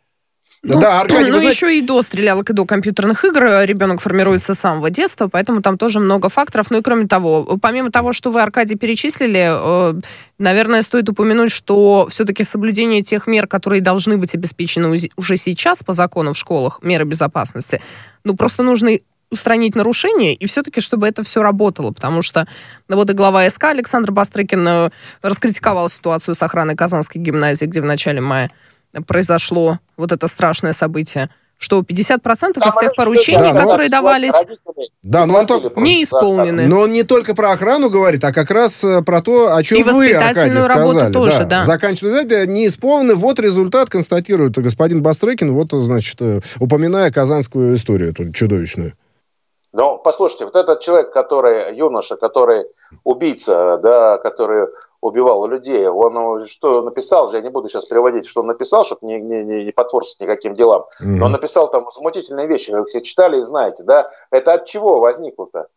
Ну, 0.65 0.81
да, 0.81 1.01
Аркадий, 1.01 1.31
ну, 1.31 1.39
знаете... 1.39 1.49
еще 1.49 1.79
и 1.79 1.83
до 1.83 2.03
стрелялок, 2.03 2.51
и 2.51 2.53
до 2.53 2.65
компьютерных 2.65 3.25
игр 3.25 3.45
э, 3.45 3.67
ребенок 3.67 4.01
формируется 4.01 4.55
с 4.55 4.59
самого 4.59 4.91
детства, 4.91 5.29
поэтому 5.29 5.61
там 5.63 5.79
тоже 5.79 5.99
много 6.01 6.29
факторов. 6.29 6.71
Ну 6.71 6.79
и 6.79 6.83
кроме 6.83 7.07
того, 7.07 7.59
помимо 7.61 7.91
того, 7.91 8.13
что 8.13 8.31
вы, 8.31 8.43
Аркадий, 8.43 8.77
перечислили, 8.77 9.49
э, 9.51 10.01
наверное, 10.39 10.83
стоит 10.83 11.09
упомянуть, 11.09 11.51
что 11.51 12.07
все-таки 12.11 12.45
соблюдение 12.45 13.03
тех 13.03 13.27
мер, 13.27 13.47
которые 13.47 13.83
должны 13.83 14.17
быть 14.19 14.35
обеспечены 14.35 14.97
уже 15.17 15.37
сейчас 15.37 15.83
по 15.83 15.93
закону 15.93 16.33
в 16.33 16.39
школах, 16.39 16.81
меры 16.83 17.05
безопасности, 17.05 17.81
ну 18.25 18.37
просто 18.37 18.63
нужно 18.63 18.99
устранить 19.33 19.75
нарушения, 19.75 20.35
и 20.35 20.47
все-таки, 20.47 20.81
чтобы 20.81 21.09
это 21.09 21.25
все 21.25 21.43
работало, 21.43 21.91
потому 21.91 22.23
что 22.23 22.47
ну, 22.89 22.97
вот 22.97 23.11
и 23.11 23.15
глава 23.15 23.49
СК 23.49 23.65
Александр 23.65 24.13
Бастрыкин 24.13 24.69
э, 24.69 24.91
раскритиковал 25.23 25.89
ситуацию 25.89 26.35
с 26.35 26.43
охраной 26.43 26.77
Казанской 26.77 27.21
гимназии, 27.21 27.65
где 27.65 27.81
в 27.81 27.87
начале 27.87 28.21
мая 28.21 28.51
произошло 29.07 29.81
вот 29.97 30.13
это 30.13 30.29
страшное 30.29 30.75
событие 30.75 31.31
что 31.63 31.79
50% 31.79 32.19
Там 32.19 32.69
из 32.69 32.75
всех 32.75 32.97
поручений, 32.97 33.39
да, 33.39 33.53
которые 33.53 33.89
но... 33.89 33.99
давались, 33.99 34.33
да, 35.05 35.27
но 35.27 35.39
он 35.39 35.47
только... 35.47 35.79
не 35.81 36.03
исполнены. 36.03 36.67
Но 36.67 36.81
он 36.81 36.93
не 36.93 37.05
только 37.05 37.37
про 37.37 37.53
охрану 37.53 37.89
говорит, 37.89 38.25
а 38.25 38.33
как 38.33 38.51
раз 38.51 38.83
э, 38.83 39.01
про 39.03 39.23
то, 39.23 39.55
о 39.55 39.63
чем 39.63 39.79
и 39.79 39.83
вы, 39.85 40.13
Аркадий, 40.13 40.61
сказали. 40.61 41.13
Тоже, 41.13 41.39
да. 41.45 41.45
Да. 41.45 41.63
Заканчивают, 41.63 42.49
не 42.49 42.67
исполнены. 42.67 43.15
Вот 43.15 43.39
результат 43.39 43.91
констатирует 43.91 44.59
господин 44.59 45.03
Бастрыкин, 45.03 45.53
вот, 45.53 45.69
значит, 45.71 46.17
э, 46.21 46.41
упоминая 46.59 47.13
казанскую 47.13 47.77
историю 47.77 48.11
эту 48.11 48.33
чудовищную. 48.33 48.95
Но 49.73 49.97
послушайте, 49.97 50.45
вот 50.45 50.55
этот 50.55 50.81
человек, 50.81 51.13
который 51.13 51.75
юноша, 51.75 52.17
который 52.17 52.67
убийца, 53.05 53.79
да, 53.79 54.19
который 54.19 54.69
убивал 55.01 55.47
людей, 55.47 55.89
он 55.89 56.13
ну, 56.13 56.45
что 56.45 56.83
написал, 56.83 57.33
я 57.33 57.41
не 57.41 57.49
буду 57.49 57.69
сейчас 57.69 57.87
приводить, 57.87 58.27
что 58.27 58.43
он 58.43 58.49
написал, 58.49 58.85
чтобы 58.85 59.07
не, 59.07 59.21
не, 59.21 59.65
не 59.65 59.73
потворствовать 59.73 60.29
никаким 60.29 60.55
делам, 60.55 60.81
mm-hmm. 60.81 61.07
но 61.07 61.27
он 61.27 61.33
написал 61.33 61.71
там 61.71 61.85
возмутительные 61.85 62.47
вещи, 62.47 62.71
вы 62.71 62.85
все 62.85 63.01
читали 63.01 63.41
и 63.41 63.45
знаете, 63.45 63.83
да, 63.85 64.05
это 64.31 64.53
от 64.55 64.67
чего 64.67 65.01
возникло-то? 65.01 65.69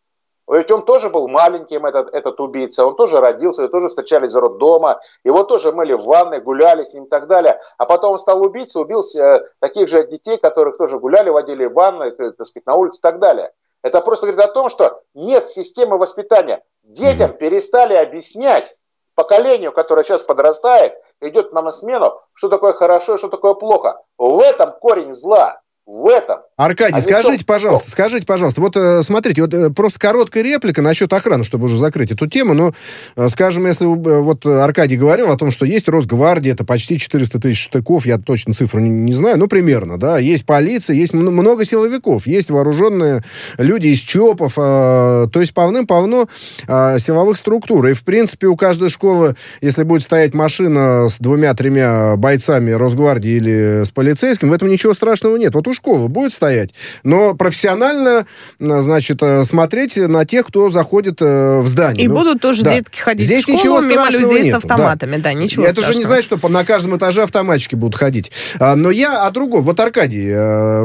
Ведь 0.48 0.70
он 0.70 0.84
тоже 0.84 1.10
был 1.10 1.26
маленьким, 1.26 1.86
этот, 1.86 2.14
этот 2.14 2.38
убийца, 2.38 2.86
он 2.86 2.94
тоже 2.94 3.18
родился, 3.18 3.62
его 3.62 3.70
тоже 3.70 3.88
встречали 3.88 4.26
из 4.26 4.34
роддома, 4.36 5.00
его 5.24 5.42
тоже 5.42 5.72
мыли 5.72 5.94
в 5.94 6.04
ванной, 6.04 6.40
гуляли 6.40 6.84
с 6.84 6.94
ним 6.94 7.04
и 7.04 7.08
так 7.08 7.26
далее. 7.26 7.60
А 7.78 7.84
потом 7.84 8.12
он 8.12 8.18
стал 8.20 8.40
убийцей, 8.42 8.80
убил 8.80 9.02
э, 9.18 9.40
таких 9.58 9.88
же 9.88 10.06
детей, 10.06 10.36
которых 10.36 10.76
тоже 10.76 11.00
гуляли, 11.00 11.30
водили 11.30 11.64
в 11.64 11.72
ванной, 11.72 12.10
э, 12.10 12.30
так 12.30 12.46
сказать, 12.46 12.66
на 12.66 12.76
улице 12.76 12.98
и 12.98 13.02
так 13.02 13.18
далее. 13.18 13.50
Это 13.86 14.00
просто 14.00 14.26
говорит 14.26 14.44
о 14.44 14.52
том, 14.52 14.68
что 14.68 15.00
нет 15.14 15.48
системы 15.48 15.96
воспитания. 15.96 16.60
Детям 16.82 17.32
перестали 17.36 17.94
объяснять, 17.94 18.74
поколению, 19.14 19.70
которое 19.70 20.02
сейчас 20.02 20.24
подрастает, 20.24 20.94
идет 21.20 21.52
нам 21.52 21.66
на 21.66 21.70
смену, 21.70 22.20
что 22.32 22.48
такое 22.48 22.72
хорошо 22.72 23.14
и 23.14 23.18
что 23.18 23.28
такое 23.28 23.54
плохо. 23.54 24.02
В 24.18 24.40
этом 24.40 24.72
корень 24.72 25.14
зла 25.14 25.60
в 25.86 26.08
этом. 26.08 26.38
Аркадий, 26.56 26.96
а 26.96 27.00
скажите, 27.00 27.38
том, 27.38 27.46
пожалуйста, 27.46 27.90
скажите, 27.90 28.26
пожалуйста, 28.26 28.60
вот 28.60 28.76
э, 28.76 29.02
смотрите, 29.04 29.42
вот 29.42 29.54
э, 29.54 29.70
просто 29.70 30.00
короткая 30.00 30.42
реплика 30.42 30.82
насчет 30.82 31.12
охраны, 31.12 31.44
чтобы 31.44 31.66
уже 31.66 31.76
закрыть 31.78 32.10
эту 32.10 32.26
тему, 32.26 32.54
но, 32.54 32.72
э, 33.14 33.28
скажем, 33.28 33.66
если 33.66 33.84
вот 33.84 34.44
Аркадий 34.44 34.96
говорил 34.96 35.30
о 35.30 35.36
том, 35.36 35.52
что 35.52 35.64
есть 35.64 35.88
Росгвардия, 35.88 36.54
это 36.54 36.64
почти 36.64 36.98
400 36.98 37.38
тысяч 37.38 37.62
штыков, 37.62 38.04
я 38.04 38.18
точно 38.18 38.52
цифру 38.52 38.80
не, 38.80 38.90
не 38.90 39.12
знаю, 39.12 39.38
но 39.38 39.46
примерно, 39.46 39.96
да, 39.96 40.18
есть 40.18 40.44
полиция, 40.44 40.96
есть 40.96 41.14
много 41.14 41.64
силовиков, 41.64 42.26
есть 42.26 42.50
вооруженные 42.50 43.22
люди 43.56 43.88
из 43.88 44.00
ЧОПов, 44.00 44.54
э, 44.56 45.28
то 45.32 45.40
есть 45.40 45.54
полным-полно 45.54 46.26
э, 46.66 46.98
силовых 46.98 47.36
структур, 47.36 47.86
и, 47.86 47.92
в 47.92 48.02
принципе, 48.02 48.48
у 48.48 48.56
каждой 48.56 48.88
школы, 48.88 49.36
если 49.60 49.84
будет 49.84 50.02
стоять 50.02 50.34
машина 50.34 51.08
с 51.08 51.18
двумя-тремя 51.20 52.16
бойцами 52.16 52.72
Росгвардии 52.72 53.30
или 53.30 53.84
с 53.84 53.90
полицейским, 53.90 54.50
в 54.50 54.52
этом 54.52 54.68
ничего 54.68 54.92
страшного 54.92 55.36
нет. 55.36 55.54
Вот 55.54 55.68
у 55.68 55.75
школа 55.76 56.08
будет 56.08 56.32
стоять, 56.32 56.70
но 57.02 57.34
профессионально, 57.34 58.26
значит, 58.58 59.22
смотреть 59.44 59.96
на 59.96 60.24
тех, 60.24 60.46
кто 60.46 60.70
заходит 60.70 61.20
в 61.20 61.66
здание. 61.66 62.04
И 62.04 62.08
ну, 62.08 62.16
будут 62.16 62.40
тоже 62.40 62.62
да. 62.62 62.74
детки 62.74 62.98
ходить 62.98 63.26
Здесь 63.26 63.40
в 63.40 63.42
школу 63.42 63.58
ничего 63.58 63.80
мимо 63.80 64.10
людей 64.10 64.44
нету, 64.44 64.60
с 64.60 64.64
автоматами, 64.64 65.16
да, 65.16 65.22
да 65.24 65.32
ничего 65.32 65.64
Это 65.64 65.72
страшного. 65.72 65.92
же 65.92 65.98
не 65.98 66.04
значит, 66.04 66.24
что 66.24 66.48
на 66.48 66.64
каждом 66.64 66.96
этаже 66.96 67.22
автоматчики 67.22 67.74
будут 67.74 67.96
ходить. 67.96 68.32
А, 68.58 68.76
но 68.76 68.90
я 68.90 69.24
о 69.26 69.30
другом. 69.30 69.62
Вот, 69.62 69.78
Аркадий, 69.80 70.32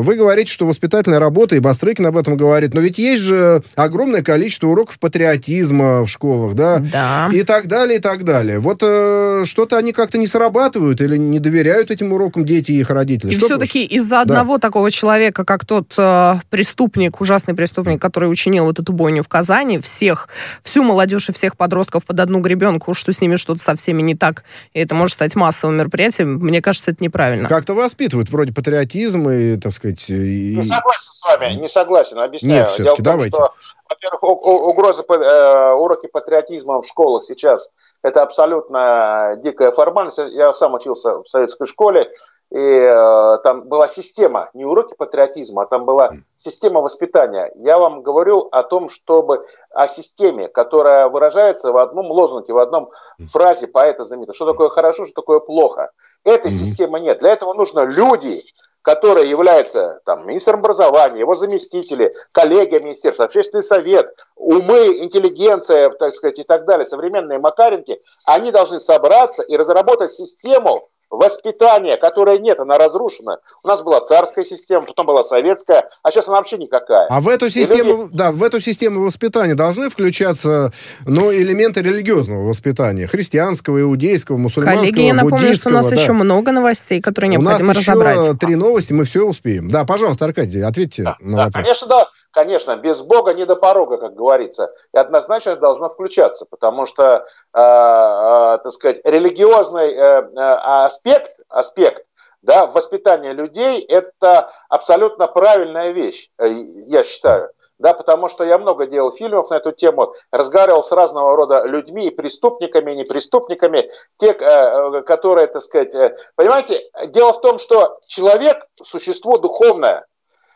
вы 0.02 0.16
говорите, 0.16 0.52
что 0.52 0.66
воспитательная 0.66 1.20
работа, 1.20 1.56
и 1.56 1.60
Бастрыкин 1.60 2.06
об 2.06 2.18
этом 2.18 2.38
говорит, 2.38 2.74
но 2.74 2.82
ведь 2.82 2.98
есть 2.98 3.22
же 3.22 3.62
огромное 3.76 4.22
количество 4.22 4.68
уроков 4.68 5.00
патриотизма 5.00 6.06
в 6.06 6.08
школах, 6.08 6.56
да? 6.56 6.80
Да. 6.80 7.30
И 7.34 7.44
так 7.44 7.68
далее, 7.68 8.00
и 8.00 8.02
так 8.02 8.24
далее. 8.24 8.60
Вот 8.60 8.80
э, 8.82 9.44
что-то 9.46 9.78
они 9.78 9.94
как-то 9.94 10.18
не 10.18 10.28
срабатывают 10.28 11.02
или 11.02 11.18
не 11.18 11.40
доверяют 11.40 11.92
этим 11.92 12.14
урокам 12.14 12.46
дети 12.46 12.72
и 12.72 12.80
их 12.80 12.90
родители. 12.90 13.32
И 13.32 13.36
все-таки 13.36 13.84
из-за 13.86 14.22
одного 14.22 14.58
да. 14.58 14.68
Такого 14.82 14.90
человека, 14.90 15.46
как 15.46 15.64
тот 15.66 15.94
э, 15.98 16.34
преступник, 16.50 17.22
ужасный 17.22 17.54
преступник, 17.54 18.02
который 18.02 18.26
учинил 18.26 18.66
вот 18.66 18.80
эту 18.80 18.94
бойню 18.94 19.22
в 19.22 19.28
Казани, 19.28 19.78
всех, 19.80 20.28
всю 20.64 20.82
молодежь 20.82 21.30
и 21.30 21.34
всех 21.34 21.56
подростков 21.56 22.04
под 22.06 22.20
одну 22.20 22.40
гребенку, 22.40 22.96
что 22.96 23.14
с 23.14 23.22
ними 23.22 23.36
что-то 23.36 23.60
со 23.60 23.76
всеми 23.76 24.02
не 24.02 24.16
так, 24.16 24.44
и 24.74 24.80
это 24.80 24.96
может 24.96 25.16
стать 25.16 25.36
массовым 25.36 25.78
мероприятием, 25.78 26.40
мне 26.40 26.62
кажется, 26.62 26.92
это 26.92 27.04
неправильно. 27.04 27.48
Как-то 27.48 27.74
воспитывают 27.76 28.32
вроде 28.32 28.54
патриотизм 28.54 29.30
и, 29.30 29.58
так 29.58 29.72
сказать... 29.72 30.10
И... 30.10 30.56
Не 30.56 30.64
согласен 30.64 31.12
с 31.14 31.24
вами, 31.28 31.54
не 31.54 31.70
согласен, 31.70 32.18
объясняю. 32.18 32.62
Нет, 32.62 32.70
все-таки 32.70 33.04
давайте. 33.04 33.38
Что 33.38 33.54
во-первых, 33.90 34.24
угроза 34.24 35.04
э, 35.04 35.74
уроки 35.74 36.08
патриотизма 36.08 36.82
в 36.82 36.88
школах 36.88 37.26
сейчас 37.26 37.72
это 38.02 38.24
абсолютно 38.24 39.38
дикая 39.44 39.72
формальность. 39.72 40.18
Я 40.30 40.54
сам 40.54 40.74
учился 40.74 41.18
в 41.18 41.28
советской 41.28 41.68
школе, 41.68 42.08
и 42.52 42.58
э, 42.58 43.38
там 43.44 43.70
была 43.70 43.88
система, 43.88 44.50
не 44.54 44.66
уроки 44.66 44.94
патриотизма, 44.94 45.64
а 45.64 45.66
там 45.68 45.86
была 45.86 46.12
система 46.36 46.82
воспитания. 46.82 47.50
Я 47.56 47.80
вам 47.80 48.02
говорю 48.02 48.50
о 48.52 48.64
том, 48.64 48.90
чтобы 48.90 49.46
о 49.70 49.88
системе, 49.88 50.50
которая 50.50 51.08
выражается 51.08 51.72
в 51.72 51.78
одном 51.78 52.12
лозунге, 52.12 52.54
в 52.54 52.58
одном 52.58 52.92
фразе 53.32 53.68
поэта 53.68 54.04
знаменитого. 54.04 54.36
Что 54.36 54.52
такое 54.52 54.68
хорошо, 54.68 55.06
что 55.06 55.22
такое 55.22 55.40
плохо. 55.40 55.92
Этой 56.26 56.52
mm-hmm. 56.52 56.56
системы 56.56 57.00
нет. 57.00 57.20
Для 57.20 57.32
этого 57.32 57.54
нужно 57.54 57.86
люди, 57.86 58.44
которые 58.82 59.30
являются 59.30 60.02
там, 60.06 60.28
министром 60.28 60.60
образования, 60.60 61.20
его 61.20 61.36
заместители, 61.36 62.14
коллегия 62.34 62.82
министерства, 62.82 63.26
общественный 63.26 63.64
совет, 63.64 64.14
умы, 64.36 64.98
интеллигенция, 64.98 65.90
так 65.92 66.14
сказать, 66.16 66.40
и 66.40 66.44
так 66.44 66.66
далее, 66.66 66.86
современные 66.86 67.40
Макаренки, 67.40 68.02
они 68.26 68.52
должны 68.52 68.82
собраться 68.82 69.42
и 69.44 69.56
разработать 69.56 70.12
систему, 70.12 70.82
воспитания, 71.12 71.98
которой 71.98 72.40
нет, 72.40 72.60
она 72.60 72.78
разрушена. 72.78 73.38
У 73.64 73.68
нас 73.68 73.82
была 73.84 74.02
царская 74.02 74.46
система, 74.46 74.86
потом 74.86 75.06
была 75.06 75.24
советская, 75.24 75.90
а 76.02 76.12
сейчас 76.12 76.28
она 76.28 76.38
вообще 76.38 76.58
никакая. 76.58 77.08
А 77.10 77.22
в 77.22 77.28
эту 77.28 77.50
систему, 77.50 78.04
люди... 78.04 78.16
да, 78.16 78.32
в 78.32 78.42
эту 78.42 78.60
систему 78.60 79.04
воспитания 79.04 79.54
должны 79.54 79.90
включаться, 79.90 80.72
ну, 81.06 81.32
элементы 81.32 81.82
религиозного 81.82 82.48
воспитания, 82.48 83.08
христианского, 83.08 83.82
иудейского, 83.82 84.38
мусульманского, 84.38 84.86
Коллеги, 84.86 85.02
я 85.02 85.14
напомню, 85.14 85.54
что 85.54 85.70
у 85.70 85.74
нас 85.74 85.88
да. 85.88 85.96
еще 85.96 86.14
много 86.14 86.52
новостей, 86.52 87.02
которые 87.02 87.30
необходимо 87.30 87.74
разобрать. 87.74 88.16
У 88.16 88.20
нас 88.20 88.28
еще 88.28 88.38
три 88.38 88.56
новости, 88.56 88.94
мы 88.94 89.04
все 89.04 89.28
успеем. 89.28 89.70
Да, 89.70 89.86
пожалуйста, 89.86 90.26
Аркадий, 90.26 90.62
ответьте 90.62 91.04
да, 91.04 91.18
на 91.20 91.38
да, 91.38 91.46
вопрос. 91.46 91.66
Конечно, 91.66 91.88
да. 91.88 92.08
Конечно, 92.32 92.78
без 92.78 93.02
Бога 93.02 93.34
не 93.34 93.46
до 93.46 93.56
порога, 93.56 93.98
как 93.98 94.16
говорится. 94.16 94.70
И 94.94 94.98
однозначно 94.98 95.56
должно 95.58 95.90
включаться, 95.90 96.46
потому 96.50 96.86
что, 96.86 97.04
э, 97.04 97.60
э, 97.60 98.58
так 98.64 98.72
сказать, 98.72 99.02
религиозный 99.04 99.94
э, 99.94 100.00
э, 100.00 100.30
аспект, 100.36 101.32
аспект 101.50 102.06
да, 102.42 102.66
воспитания 102.66 103.34
людей– 103.34 103.82
это 103.90 104.52
абсолютно 104.70 105.28
правильная 105.28 105.92
вещь, 105.92 106.30
э, 106.40 106.48
я 106.88 107.04
считаю. 107.04 107.52
Да, 107.78 107.96
потому 107.96 108.28
что 108.28 108.44
я 108.44 108.60
много 108.60 108.86
делал 108.86 109.12
фильмов 109.12 109.50
на 109.50 109.56
эту 109.56 109.72
тему, 109.72 110.14
разговаривал 110.32 110.84
с 110.84 110.92
разного 110.92 111.36
рода 111.36 111.64
людьми, 111.64 112.08
и 112.08 112.16
преступниками, 112.16 112.92
и 112.92 112.96
непреступниками, 112.96 113.90
те, 114.18 114.34
э, 114.34 115.02
которые, 115.02 115.48
так 115.48 115.64
сказать, 115.64 115.94
понимаете, 116.36 116.84
дело 117.08 117.34
в 117.34 117.42
том, 117.42 117.58
что 117.58 118.00
человек– 118.06 118.68
существо 118.82 119.40
духовное, 119.40 120.06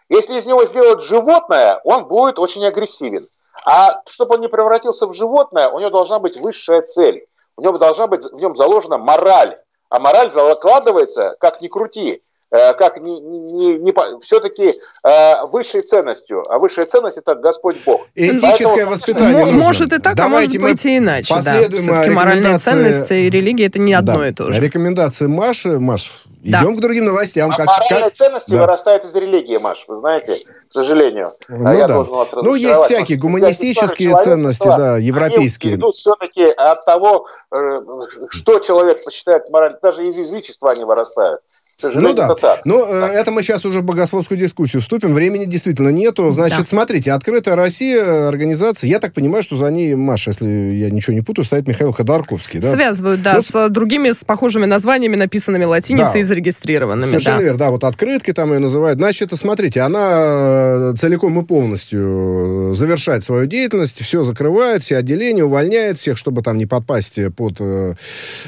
если 0.10 0.38
из 0.38 0.46
него 0.46 0.66
сделать 0.66 1.02
животное, 1.02 1.82
он 1.84 2.06
будет 2.08 2.40
очень 2.40 2.66
агрессивен. 2.66 3.28
А 3.66 4.02
чтобы 4.06 4.36
он 4.36 4.42
не 4.42 4.48
превратился 4.48 5.08
в 5.08 5.14
животное, 5.14 5.70
у 5.70 5.80
него 5.80 5.90
должна 5.90 6.20
быть 6.20 6.38
высшая 6.38 6.82
цель. 6.82 7.26
У 7.58 7.62
него 7.62 7.78
должна 7.78 8.08
быть 8.08 8.24
в 8.24 8.36
нем 8.36 8.56
заложена 8.56 8.98
мораль. 8.98 9.58
А 9.90 10.00
мораль 10.00 10.32
закладывается, 10.32 11.36
как 11.40 11.62
ни 11.62 11.68
крути, 11.68 12.22
как 12.52 13.02
не, 13.02 13.20
не, 13.20 13.78
не, 13.80 14.20
все-таки 14.22 14.74
э, 15.04 15.46
высшей 15.48 15.82
ценностью. 15.82 16.44
А 16.50 16.60
высшая 16.60 16.86
ценность 16.86 17.18
это 17.18 17.36
Господь 17.36 17.78
Бог. 17.86 18.08
Этическое 18.16 18.68
Поэтому, 18.68 18.92
воспитание. 18.92 19.46
Нужно. 19.46 19.64
Может 19.64 19.94
и 19.94 19.98
так, 20.00 20.16
Давайте 20.16 20.58
а 20.58 20.62
может 20.62 20.76
быть 20.78 20.86
и 20.86 20.98
иначе. 20.98 21.34
Последуем 21.34 21.88
да. 21.88 22.12
моральные 22.12 22.58
ценности 22.60 23.14
и 23.14 23.30
религия 23.30 23.66
это 23.66 23.80
не 23.80 23.94
одно 23.94 24.20
да. 24.20 24.28
и 24.28 24.32
то 24.32 24.52
же. 24.52 24.62
Рекомендации 24.62 25.28
Маши. 25.28 25.80
Маш, 25.80 26.24
да. 26.46 26.62
Идем 26.62 26.78
к 26.78 26.80
другим 26.80 27.06
новостям. 27.06 27.52
А 27.52 27.58
как, 27.58 27.66
моральные 27.66 28.04
как... 28.04 28.14
ценности 28.14 28.52
да. 28.52 28.62
вырастают 28.62 29.04
из 29.04 29.16
религии, 29.16 29.58
Маш, 29.58 29.86
вы 29.88 29.98
знаете, 29.98 30.36
к 30.70 30.74
сожалению. 30.74 31.30
Ну, 31.50 31.74
я 31.74 31.88
да. 31.88 31.96
должен 31.96 32.14
вас 32.14 32.30
Ну, 32.34 32.54
есть 32.54 32.82
всякие 32.84 33.18
гуманистические 33.18 34.16
ценности, 34.18 34.68
да, 34.68 34.98
европейские. 34.98 35.74
Они 35.74 35.92
все-таки 35.92 36.44
от 36.44 36.86
того, 36.86 37.28
э, 37.52 37.82
что 38.30 38.60
человек 38.60 39.04
посчитает 39.04 39.50
морально. 39.50 39.80
Даже 39.82 40.08
из 40.08 40.18
язычества 40.18 40.72
они 40.72 40.84
вырастают 40.84 41.42
ну 41.84 42.14
да. 42.14 42.26
это 42.26 42.36
так. 42.36 42.66
Но 42.66 42.86
да. 42.86 43.10
Э, 43.10 43.14
это 43.14 43.32
мы 43.32 43.44
сейчас 43.44 43.66
уже 43.66 43.80
в 43.80 43.84
богословскую 43.84 44.40
дискуссию 44.40 44.82
вступим. 44.82 45.14
Времени 45.14 45.46
действительно 45.46 45.90
нету. 45.90 46.32
Значит, 46.32 46.60
да. 46.60 46.66
смотрите, 46.66 47.12
«Открытая 47.12 47.56
Россия» 47.56 48.28
организация, 48.28 48.90
я 48.90 49.00
так 49.00 49.14
понимаю, 49.14 49.44
что 49.44 49.56
за 49.56 49.70
ней, 49.70 49.96
Маша, 49.96 50.32
если 50.32 50.46
я 50.46 50.90
ничего 50.90 51.14
не 51.14 51.22
путаю, 51.22 51.46
стоит 51.46 51.68
Михаил 51.68 51.92
Ходорковский, 51.92 52.60
да? 52.60 52.72
Связывают, 52.72 53.22
да, 53.22 53.36
ну, 53.36 53.42
с 53.42 53.70
другими, 53.70 54.12
с 54.12 54.24
похожими 54.24 54.66
названиями, 54.66 55.16
написанными 55.16 55.66
латиницей 55.66 56.14
да. 56.14 56.20
и 56.20 56.24
зарегистрированными. 56.24 57.10
Совершенно 57.10 57.38
да. 57.38 57.44
верно, 57.44 57.60
да, 57.60 57.72
вот 57.72 57.84
«Открытки» 57.84 58.32
там 58.32 58.54
ее 58.54 58.60
называют. 58.60 58.98
Значит, 58.98 59.32
смотрите, 59.34 59.82
она 59.82 60.12
э, 60.12 60.94
целиком 60.98 61.40
и 61.40 61.46
полностью 61.46 62.74
завершает 62.74 63.24
свою 63.24 63.46
деятельность, 63.46 64.02
все 64.02 64.24
закрывает, 64.24 64.84
все 64.84 64.98
отделения, 64.98 65.44
увольняет 65.44 65.98
всех, 65.98 66.18
чтобы 66.18 66.42
там 66.42 66.58
не 66.58 66.66
подпасть 66.66 67.20
под 67.36 67.58
э, 67.60 67.96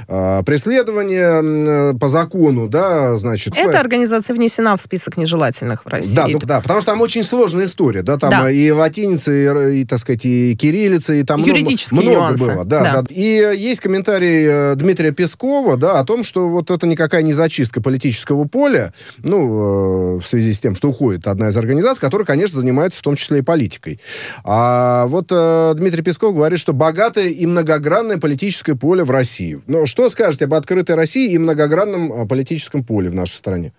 э, 0.08 0.44
преследование 0.44 1.92
э, 1.94 1.94
по 1.98 2.08
закону, 2.08 2.68
да, 2.68 3.17
значит... 3.18 3.56
Эта 3.58 3.80
организация 3.80 4.36
внесена 4.36 4.76
в 4.78 4.82
список 4.82 5.18
нежелательных 5.18 5.86
в 5.86 5.88
России. 5.88 6.16
Да, 6.16 6.28
ну, 6.28 6.40
да, 6.40 6.62
потому 6.62 6.82
что 6.82 6.92
там 6.92 7.02
очень 7.02 7.24
сложная 7.24 7.66
история, 7.66 8.02
да, 8.02 8.18
там 8.18 8.30
да. 8.30 8.52
и 8.52 8.70
латиница, 8.72 9.32
и, 9.32 9.82
и, 9.82 9.86
так 9.86 10.00
сказать, 10.00 10.26
и 10.26 10.56
кириллица, 10.56 11.14
и 11.14 11.24
там 11.24 11.44
Юридические 11.44 12.02
много, 12.02 12.18
нюансы. 12.18 12.44
было. 12.44 12.66
Да, 12.66 12.84
да. 12.84 13.02
Да. 13.02 13.04
И 13.10 13.54
есть 13.58 13.82
комментарий 13.82 14.46
э, 14.48 14.76
Дмитрия 14.76 15.12
Пескова, 15.12 15.78
да, 15.78 16.00
о 16.00 16.06
том, 16.06 16.24
что 16.24 16.50
вот 16.50 16.72
это 16.72 16.88
никакая 16.88 17.22
не 17.22 17.34
зачистка 17.34 17.82
политического 17.82 18.46
поля, 18.46 18.94
ну, 19.20 20.18
э, 20.18 20.20
в 20.20 20.28
связи 20.28 20.54
с 20.54 20.60
тем, 20.60 20.76
что 20.76 20.90
уходит 20.90 21.28
одна 21.28 21.50
из 21.50 21.58
организаций, 21.58 22.02
которая, 22.02 22.26
конечно, 22.26 22.60
занимается 22.60 23.00
в 23.00 23.02
том 23.02 23.16
числе 23.16 23.40
и 23.40 23.42
политикой. 23.42 24.00
А 24.44 25.06
вот 25.08 25.28
э, 25.32 25.74
Дмитрий 25.76 26.04
Песков 26.04 26.36
говорит, 26.36 26.60
что 26.60 26.74
богатое 26.74 27.30
и 27.30 27.46
многогранное 27.46 28.18
политическое 28.18 28.76
поле 28.76 29.04
в 29.04 29.12
России. 29.12 29.62
Но 29.68 29.86
что 29.86 30.10
скажете 30.10 30.46
об 30.46 30.54
открытой 30.54 30.96
России 30.96 31.32
и 31.32 31.38
многогранном 31.38 32.28
политическом 32.28 32.84
поле? 32.84 33.07
В 33.10 33.16
нашей 33.16 33.36
стране? 33.36 33.74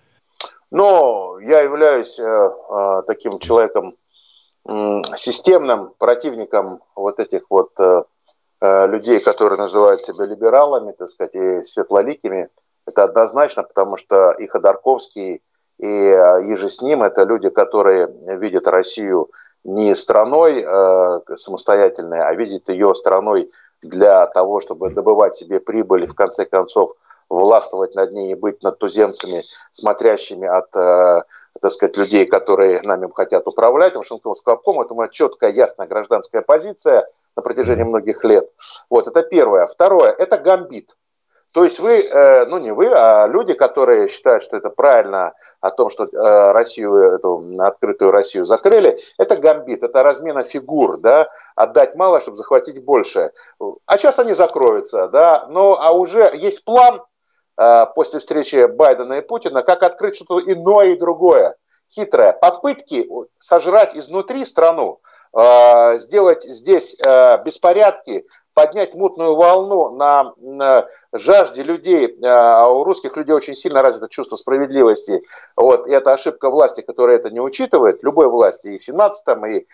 Но 0.70 1.38
я 1.40 1.60
являюсь 1.60 2.18
э, 2.18 2.24
э, 2.24 3.02
таким 3.06 3.38
человеком, 3.38 3.90
э, 4.68 5.00
системным 5.16 5.92
противником 5.98 6.82
вот 6.94 7.20
этих 7.20 7.42
вот 7.48 7.70
э, 7.78 8.02
э, 8.60 8.86
людей, 8.88 9.20
которые 9.20 9.58
называют 9.58 10.02
себя 10.02 10.26
либералами, 10.26 10.92
так 10.92 11.08
сказать, 11.08 11.34
и 11.34 11.62
светлоликими. 11.64 12.48
Это 12.86 13.04
однозначно, 13.04 13.62
потому 13.62 13.96
что 13.96 14.32
и 14.32 14.46
Ходорковский, 14.46 15.42
и 15.78 15.86
э, 15.86 16.44
еже 16.44 16.68
с 16.68 16.82
ним 16.82 17.02
это 17.02 17.24
люди, 17.24 17.48
которые 17.48 18.08
видят 18.38 18.66
Россию 18.66 19.30
не 19.64 19.94
страной 19.94 20.62
э, 20.62 21.36
самостоятельной, 21.36 22.20
а 22.20 22.34
видят 22.34 22.68
ее 22.68 22.94
страной 22.94 23.48
для 23.82 24.26
того, 24.26 24.60
чтобы 24.60 24.90
добывать 24.90 25.34
себе 25.34 25.60
прибыль 25.60 26.04
и 26.04 26.06
в 26.06 26.14
конце 26.14 26.44
концов 26.44 26.92
властвовать 27.28 27.94
над 27.94 28.12
ней 28.12 28.32
и 28.32 28.34
быть 28.34 28.62
над 28.62 28.78
туземцами, 28.78 29.42
смотрящими 29.72 30.48
от, 30.48 30.74
э, 30.76 31.22
так 31.60 31.70
сказать, 31.70 31.96
людей, 31.96 32.26
которые 32.26 32.80
нами 32.82 33.10
хотят 33.14 33.46
управлять. 33.46 33.96
Вашингтонского 33.96 34.54
обкома 34.54 34.84
это 34.84 34.94
моя 34.94 35.08
четкая, 35.08 35.50
ясная 35.50 35.86
гражданская 35.86 36.42
позиция 36.42 37.06
на 37.36 37.42
протяжении 37.42 37.84
многих 37.84 38.24
лет. 38.24 38.50
Вот, 38.90 39.06
это 39.06 39.22
первое. 39.22 39.66
Второе, 39.66 40.12
это 40.12 40.38
гамбит. 40.38 40.96
То 41.54 41.64
есть 41.64 41.80
вы, 41.80 42.02
э, 42.02 42.44
ну 42.46 42.58
не 42.58 42.72
вы, 42.72 42.88
а 42.92 43.26
люди, 43.26 43.54
которые 43.54 44.08
считают, 44.08 44.44
что 44.44 44.56
это 44.56 44.68
правильно 44.68 45.32
о 45.60 45.70
том, 45.70 45.88
что 45.88 46.04
э, 46.04 46.52
Россию, 46.52 47.14
эту 47.14 47.52
открытую 47.58 48.10
Россию 48.10 48.44
закрыли, 48.44 48.96
это 49.18 49.36
гамбит, 49.36 49.82
это 49.82 50.02
размена 50.02 50.42
фигур, 50.42 50.98
да, 51.00 51.28
отдать 51.56 51.94
мало, 51.94 52.20
чтобы 52.20 52.36
захватить 52.36 52.84
больше. 52.84 53.32
А 53.86 53.96
сейчас 53.96 54.18
они 54.18 54.34
закроются, 54.34 55.08
да, 55.08 55.46
но 55.48 55.78
а 55.80 55.92
уже 55.92 56.30
есть 56.34 56.64
план, 56.66 57.00
после 57.94 58.20
встречи 58.20 58.66
Байдена 58.66 59.14
и 59.14 59.20
Путина, 59.20 59.62
как 59.62 59.82
открыть 59.82 60.14
что-то 60.14 60.40
иное 60.40 60.92
и 60.92 60.98
другое. 60.98 61.56
хитрая. 61.90 62.32
Попытки 62.32 63.08
сожрать 63.38 63.96
изнутри 63.96 64.44
страну, 64.44 65.00
э, 65.36 65.98
сделать 65.98 66.44
здесь 66.44 66.96
э, 67.04 67.42
беспорядки, 67.44 68.24
поднять 68.58 68.92
мутную 68.96 69.36
волну 69.36 69.90
на, 69.90 70.32
на 70.38 70.88
жажде 71.12 71.62
людей. 71.62 72.08
Э, 72.20 72.66
у 72.66 72.82
русских 72.82 73.16
людей 73.16 73.32
очень 73.32 73.54
сильно 73.54 73.82
развито 73.82 74.08
чувство 74.08 74.34
справедливости. 74.34 75.20
Вот, 75.54 75.86
и 75.86 75.92
это 75.92 76.12
ошибка 76.12 76.50
власти, 76.50 76.80
которая 76.80 77.18
это 77.18 77.30
не 77.30 77.38
учитывает, 77.38 78.02
любой 78.02 78.28
власти, 78.28 78.68
и 78.68 78.78
в 78.78 78.88
17-м, 78.88 79.46
и 79.46 79.66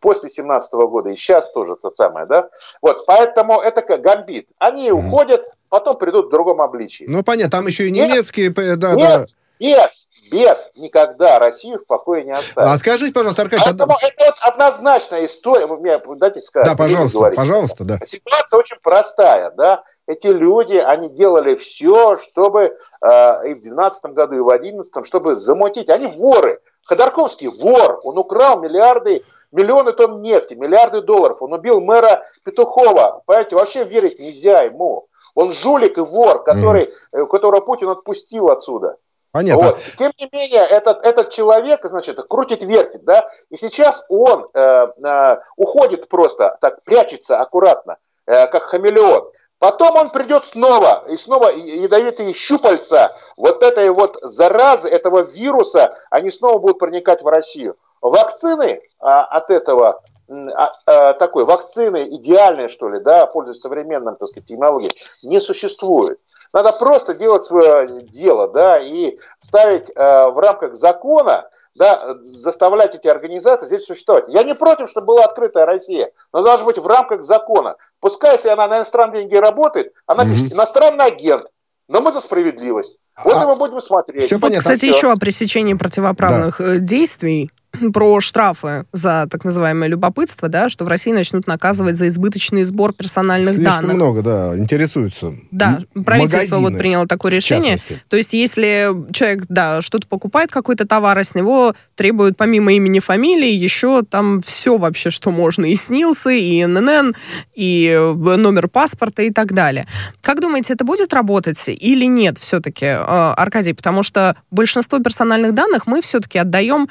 после 0.00 0.28
17 0.28 0.74
-го 0.74 0.86
года, 0.86 1.08
и 1.08 1.14
сейчас 1.14 1.50
тоже 1.50 1.76
то 1.76 1.90
самое, 1.94 2.26
да. 2.26 2.50
Вот, 2.82 3.06
поэтому 3.06 3.58
это 3.58 3.80
как 3.80 4.02
гамбит. 4.02 4.50
Они 4.58 4.92
уходят, 4.92 5.40
потом 5.70 5.96
придут 5.96 6.26
в 6.26 6.30
другом 6.30 6.60
обличии. 6.60 7.06
Ну, 7.08 7.22
понятно, 7.22 7.52
там 7.52 7.66
еще 7.66 7.88
и 7.88 7.90
немецкие... 7.90 8.48
Нет, 8.48 8.78
да, 8.78 8.94
нет, 8.94 9.08
да. 9.08 9.24
Без, 9.58 10.08
без 10.30 10.70
никогда 10.76 11.38
Россию 11.38 11.78
в 11.78 11.86
покое 11.86 12.24
не 12.24 12.32
оставит. 12.32 12.70
А 12.70 12.76
скажите, 12.76 13.12
пожалуйста, 13.12 13.42
Аркадий... 13.42 13.62
Поэтому 13.64 13.92
тогда... 13.94 14.08
это 14.08 14.24
вот 14.24 14.34
однозначная 14.40 15.24
история. 15.24 15.66
Вы 15.66 15.76
мне 15.78 16.00
дайте 16.20 16.40
сказать. 16.40 16.68
Да, 16.68 16.76
пожалуйста, 16.76 17.30
пожалуйста, 17.34 17.84
да. 17.84 17.98
Ситуация 18.04 18.58
очень 18.58 18.76
простая, 18.82 19.50
да. 19.52 19.84
Эти 20.06 20.26
люди, 20.26 20.76
они 20.76 21.08
делали 21.10 21.54
все, 21.54 22.16
чтобы 22.16 22.60
э, 22.62 23.48
и 23.48 23.54
в 23.54 23.62
2012 23.62 24.04
году, 24.12 24.36
и 24.36 24.40
в 24.40 24.48
2011, 24.48 25.06
чтобы 25.06 25.36
замутить. 25.36 25.88
Они 25.88 26.06
воры. 26.06 26.60
Ходорковский 26.84 27.48
вор. 27.48 28.00
Он 28.04 28.18
украл 28.18 28.60
миллиарды, 28.60 29.24
миллионы 29.52 29.92
тонн 29.92 30.20
нефти, 30.20 30.54
миллиарды 30.54 31.00
долларов. 31.00 31.40
Он 31.40 31.52
убил 31.54 31.80
мэра 31.80 32.24
Петухова. 32.44 33.22
Понимаете, 33.26 33.56
вообще 33.56 33.84
верить 33.84 34.18
нельзя 34.18 34.62
ему. 34.62 35.04
Он 35.34 35.52
жулик 35.52 35.98
и 35.98 36.00
вор, 36.00 36.44
который, 36.44 36.92
mm. 37.14 37.26
которого 37.26 37.60
Путин 37.60 37.88
отпустил 37.88 38.50
отсюда. 38.50 38.96
Понятно. 39.34 39.70
Вот. 39.70 39.78
Тем 39.98 40.12
не 40.16 40.28
менее, 40.30 40.64
этот, 40.64 41.04
этот 41.04 41.30
человек, 41.30 41.84
значит, 41.84 42.22
крутит, 42.28 42.62
вертит, 42.62 43.04
да, 43.04 43.28
и 43.50 43.56
сейчас 43.56 44.04
он 44.08 44.46
э, 44.54 44.86
э, 45.04 45.36
уходит 45.56 46.08
просто, 46.08 46.56
так, 46.60 46.78
прячется 46.84 47.40
аккуратно, 47.40 47.96
э, 48.26 48.46
как 48.46 48.62
хамелеон. 48.62 49.28
Потом 49.58 49.96
он 49.96 50.10
придет 50.10 50.44
снова, 50.44 51.02
и 51.08 51.16
снова 51.16 51.48
ядовитые 51.48 52.32
щупальца 52.32 53.12
вот 53.36 53.64
этой 53.64 53.90
вот 53.90 54.16
заразы, 54.22 54.88
этого 54.88 55.22
вируса, 55.22 55.98
они 56.10 56.30
снова 56.30 56.58
будут 56.58 56.78
проникать 56.78 57.22
в 57.22 57.26
Россию. 57.26 57.76
Вакцины 58.02 58.82
а, 59.00 59.24
от 59.24 59.50
этого 59.50 60.00
а, 60.30 60.72
а, 60.86 61.12
такой 61.14 61.44
вакцины 61.44 62.08
идеальной, 62.08 62.68
что 62.68 62.88
ли, 62.88 63.00
да, 63.00 63.26
пользуясь 63.26 63.60
современным, 63.60 64.16
так 64.16 64.28
сказать, 64.28 64.48
технологией, 64.48 64.92
не 65.24 65.40
существует. 65.40 66.18
Надо 66.54 66.70
просто 66.70 67.14
делать 67.14 67.42
свое 67.42 68.00
дело, 68.02 68.46
да, 68.46 68.78
и 68.78 69.18
ставить 69.40 69.90
э, 69.90 70.30
в 70.30 70.38
рамках 70.38 70.76
закона, 70.76 71.48
да, 71.74 72.14
заставлять 72.22 72.94
эти 72.94 73.08
организации 73.08 73.66
здесь 73.66 73.84
существовать. 73.84 74.26
Я 74.28 74.44
не 74.44 74.54
против, 74.54 74.88
чтобы 74.88 75.08
была 75.08 75.24
открытая 75.24 75.66
Россия, 75.66 76.12
но 76.32 76.42
должна 76.42 76.66
быть 76.66 76.78
в 76.78 76.86
рамках 76.86 77.24
закона. 77.24 77.74
Пускай, 77.98 78.34
если 78.34 78.50
она 78.50 78.68
на 78.68 78.76
иностранные 78.76 79.22
деньги 79.22 79.34
работает, 79.34 79.92
она 80.06 80.22
mm-hmm. 80.22 80.28
пишет 80.28 80.52
иностранный 80.52 81.06
агент, 81.06 81.46
но 81.88 82.00
мы 82.00 82.12
за 82.12 82.20
справедливость. 82.20 83.00
Вот 83.24 83.34
а, 83.34 83.48
мы 83.48 83.56
будем 83.56 83.80
смотреть. 83.80 84.26
Все 84.26 84.38
понятно. 84.38 84.60
Кстати, 84.60 84.90
все. 84.90 84.96
еще 84.96 85.10
о 85.10 85.16
пресечении 85.16 85.74
противоправных 85.74 86.58
да. 86.58 86.76
Э, 86.76 86.78
действий 86.78 87.50
про 87.92 88.20
штрафы 88.20 88.84
за 88.92 89.26
так 89.30 89.44
называемое 89.44 89.88
любопытство, 89.88 90.48
да, 90.48 90.68
что 90.68 90.84
в 90.84 90.88
России 90.88 91.12
начнут 91.12 91.46
наказывать 91.46 91.96
за 91.96 92.08
избыточный 92.08 92.64
сбор 92.64 92.92
персональных 92.92 93.54
Слишком 93.54 93.82
данных. 93.82 93.94
много, 93.96 94.22
да, 94.22 94.58
интересуются. 94.58 95.34
Да, 95.50 95.80
правительство 96.04 96.58
вот 96.58 96.76
приняло 96.76 97.06
такое 97.06 97.32
решение. 97.32 97.76
То 98.08 98.16
есть, 98.16 98.32
если 98.32 98.90
человек, 99.12 99.44
да, 99.48 99.82
что-то 99.82 100.06
покупает, 100.06 100.50
какой-то 100.50 100.86
товар, 100.86 101.18
а 101.18 101.24
с 101.24 101.34
него 101.34 101.74
требуют 101.94 102.36
помимо 102.36 102.72
имени, 102.72 102.98
фамилии, 102.98 103.50
еще 103.50 104.02
там 104.02 104.40
все 104.42 104.76
вообще, 104.76 105.10
что 105.10 105.30
можно, 105.30 105.64
и 105.64 105.76
СНИЛСы, 105.76 106.38
и 106.38 106.64
ННН, 106.66 107.14
и 107.54 108.14
номер 108.14 108.68
паспорта 108.68 109.22
и 109.22 109.30
так 109.30 109.52
далее. 109.52 109.86
Как 110.20 110.40
думаете, 110.40 110.74
это 110.74 110.84
будет 110.84 111.12
работать 111.12 111.62
или 111.66 112.06
нет 112.06 112.38
все-таки, 112.38 112.86
э, 112.86 112.96
Аркадий? 112.96 113.72
Потому 113.72 114.02
что 114.02 114.36
большинство 114.50 114.98
персональных 114.98 115.54
данных 115.54 115.86
мы 115.86 116.00
все-таки 116.00 116.38
отдаем 116.38 116.88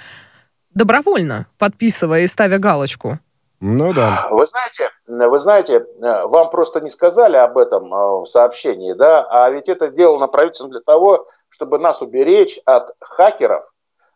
добровольно, 0.74 1.48
подписывая 1.58 2.22
и 2.22 2.28
ставя 2.28 2.60
галочку. 2.60 3.20
Ну 3.66 3.94
да. 3.94 4.28
Вы 4.30 4.46
знаете, 4.46 4.90
вы 5.08 5.40
знаете, 5.40 5.86
вам 5.98 6.50
просто 6.50 6.82
не 6.82 6.90
сказали 6.90 7.38
об 7.38 7.58
этом 7.58 7.94
э, 7.94 8.22
в 8.22 8.26
сообщении, 8.26 8.92
да, 8.92 9.26
а 9.30 9.50
ведь 9.52 9.70
это 9.70 9.88
сделано 9.88 10.28
правительством 10.28 10.72
для 10.72 10.82
того, 10.82 11.26
чтобы 11.48 11.80
нас 11.80 12.02
уберечь 12.02 12.60
от 12.66 12.92
хакеров, 13.00 13.64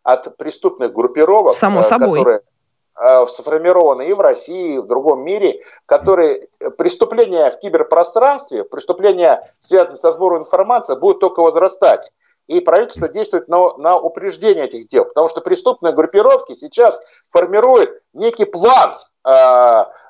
от 0.04 0.36
преступных 0.36 0.92
группировок, 0.92 1.54
Само 1.54 1.80
э, 1.80 1.84
собой. 1.84 2.20
которые 2.20 2.42
э, 3.00 3.26
сформированы 3.28 4.10
и 4.10 4.14
в 4.14 4.20
России, 4.20 4.76
и 4.76 4.80
в 4.80 4.86
другом 4.86 5.24
мире, 5.24 5.62
которые 5.86 6.50
преступления 6.78 7.50
в 7.50 7.58
киберпространстве, 7.58 8.66
преступления, 8.66 9.50
связанные 9.60 9.96
со 9.96 10.12
сбором 10.12 10.40
информации, 10.40 10.98
будут 10.98 11.22
только 11.22 11.42
возрастать 11.42 12.12
и 12.48 12.62
правительство 12.62 13.10
действует 13.10 13.48
на, 13.48 13.78
на 13.78 13.98
упреждение 13.98 14.66
этих 14.66 14.88
дел, 14.88 15.06
потому 15.06 15.28
что 15.28 15.42
преступные 15.42 15.94
группировки 15.94 16.56
сейчас 16.56 17.00
формируют 17.32 17.92
некий 18.14 18.46
план 18.46 18.94
э, 19.26 19.32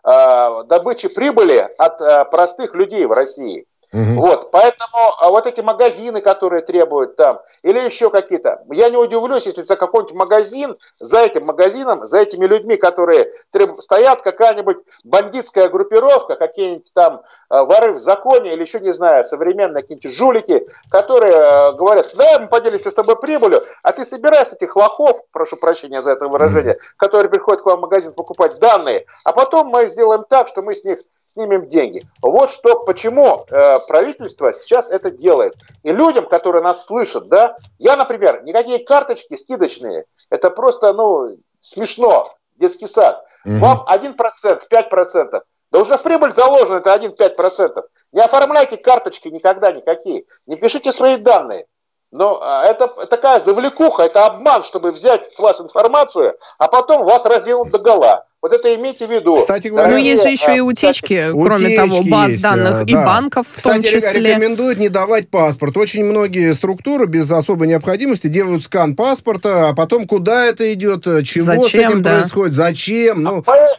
э, 0.03 0.63
добычи 0.65 1.07
прибыли 1.09 1.67
от 1.77 1.99
э, 1.99 2.25
простых 2.25 2.75
людей 2.75 3.05
в 3.05 3.11
России. 3.11 3.65
Угу. 3.93 4.19
Вот, 4.19 4.51
поэтому 4.51 5.13
а 5.19 5.29
вот 5.29 5.47
эти 5.47 5.61
магазины, 5.61 6.19
которые 6.19 6.61
требуют 6.61 7.15
там, 7.15 7.39
или 7.63 7.79
еще 7.79 8.09
какие-то, 8.09 8.61
я 8.69 8.89
не 8.89 8.97
удивлюсь, 8.97 9.45
если 9.45 9.61
за 9.61 9.77
какой-нибудь 9.77 10.13
магазин, 10.13 10.77
за 10.99 11.19
этим 11.19 11.45
магазином, 11.45 12.05
за 12.05 12.19
этими 12.19 12.45
людьми, 12.45 12.75
которые 12.75 13.31
треб... 13.49 13.79
стоят, 13.79 14.21
какая-нибудь 14.21 14.77
бандитская 15.05 15.69
группировка, 15.69 16.35
какие-нибудь 16.35 16.91
там 16.93 17.21
э, 17.49 17.61
воры 17.63 17.93
в 17.93 17.97
законе, 17.97 18.53
или 18.53 18.61
еще, 18.61 18.81
не 18.81 18.93
знаю, 18.93 19.23
современные 19.23 19.83
какие-нибудь 19.83 20.13
жулики, 20.13 20.67
которые 20.89 21.33
э, 21.33 21.73
говорят, 21.73 22.13
да, 22.17 22.39
мы 22.39 22.47
поделимся 22.47 22.91
с 22.91 22.95
тобой 22.95 23.15
прибылью, 23.15 23.61
а 23.83 23.93
ты 23.93 24.03
собирай 24.03 24.45
с 24.45 24.51
этих 24.51 24.75
лохов, 24.75 25.21
прошу 25.31 25.55
прощения 25.55 26.01
за 26.01 26.11
это 26.11 26.27
выражение, 26.27 26.75
которые 26.97 27.29
приходят 27.29 27.61
к 27.61 27.65
вам 27.65 27.77
в 27.77 27.81
магазин 27.83 28.13
покупать 28.13 28.59
данные, 28.59 29.05
а 29.23 29.31
потом 29.31 29.67
мы 29.67 29.87
сделаем 29.89 30.25
так, 30.27 30.49
что 30.49 30.61
мы 30.61 30.75
с 30.75 30.83
них 30.83 30.97
снимем 31.27 31.67
деньги. 31.67 32.03
Вот 32.21 32.49
что, 32.49 32.79
почему 32.83 33.45
э, 33.49 33.79
правительство 33.87 34.53
сейчас 34.53 34.89
это 34.89 35.11
делает. 35.11 35.55
И 35.83 35.91
людям, 35.91 36.27
которые 36.27 36.63
нас 36.63 36.85
слышат, 36.85 37.27
да, 37.27 37.57
я, 37.77 37.95
например, 37.95 38.43
никакие 38.43 38.79
карточки 38.79 39.35
скидочные, 39.35 40.05
это 40.29 40.49
просто, 40.49 40.93
ну, 40.93 41.37
смешно, 41.59 42.27
детский 42.55 42.87
сад. 42.87 43.23
Угу. 43.45 43.57
Вам 43.57 43.85
1%, 43.87 44.15
5%, 44.71 45.41
да 45.71 45.79
уже 45.79 45.97
в 45.97 46.03
прибыль 46.03 46.31
заложено 46.31 46.77
это 46.77 46.95
1-5%. 46.95 47.83
Не 48.13 48.21
оформляйте 48.21 48.77
карточки 48.77 49.27
никогда 49.27 49.71
никакие, 49.71 50.25
не 50.45 50.55
пишите 50.55 50.91
свои 50.91 51.17
данные. 51.17 51.67
Но 52.11 52.39
а, 52.41 52.65
это 52.65 52.87
такая 53.07 53.39
завлекуха, 53.39 54.03
это 54.03 54.25
обман, 54.25 54.63
чтобы 54.63 54.91
взять 54.91 55.31
с 55.33 55.39
вас 55.39 55.59
информацию, 55.59 56.35
а 56.57 56.67
потом 56.67 57.03
вас 57.03 57.25
разделают 57.25 57.71
до 57.71 57.79
гола. 57.79 58.25
Вот 58.41 58.53
это 58.53 58.73
имейте 58.75 59.07
в 59.07 59.11
виду. 59.11 59.35
Кстати 59.35 59.67
говоря, 59.67 59.89
ну 59.89 59.97
есть 59.97 60.21
же 60.21 60.29
еще 60.29 60.55
и 60.55 60.59
утечки, 60.59 61.21
кстати, 61.21 61.31
кроме 61.31 61.65
утечки 61.65 61.75
того, 61.75 62.03
баз 62.03 62.29
есть, 62.29 62.43
данных 62.43 62.85
да. 62.85 62.91
и 62.91 62.95
банков 62.95 63.47
в 63.47 63.55
Кстати, 63.55 63.73
том 63.73 63.83
числе. 63.83 64.19
рекомендуют 64.19 64.77
не 64.77 64.89
давать 64.89 65.29
паспорт. 65.29 65.75
Очень 65.75 66.05
многие 66.05 66.53
структуры 66.53 67.07
без 67.07 67.29
особой 67.29 67.67
необходимости 67.67 68.27
делают 68.27 68.63
скан 68.63 68.95
паспорта, 68.95 69.69
а 69.69 69.73
потом 69.73 70.07
куда 70.07 70.45
это 70.45 70.71
идет, 70.73 71.03
чего 71.25 71.45
Зачем, 71.45 71.63
с 71.63 71.73
этим 71.73 72.01
да. 72.03 72.19
происходит, 72.19 72.53
зачем. 72.53 73.23
Ну... 73.23 73.43
А 73.47 73.51
а 73.51 73.77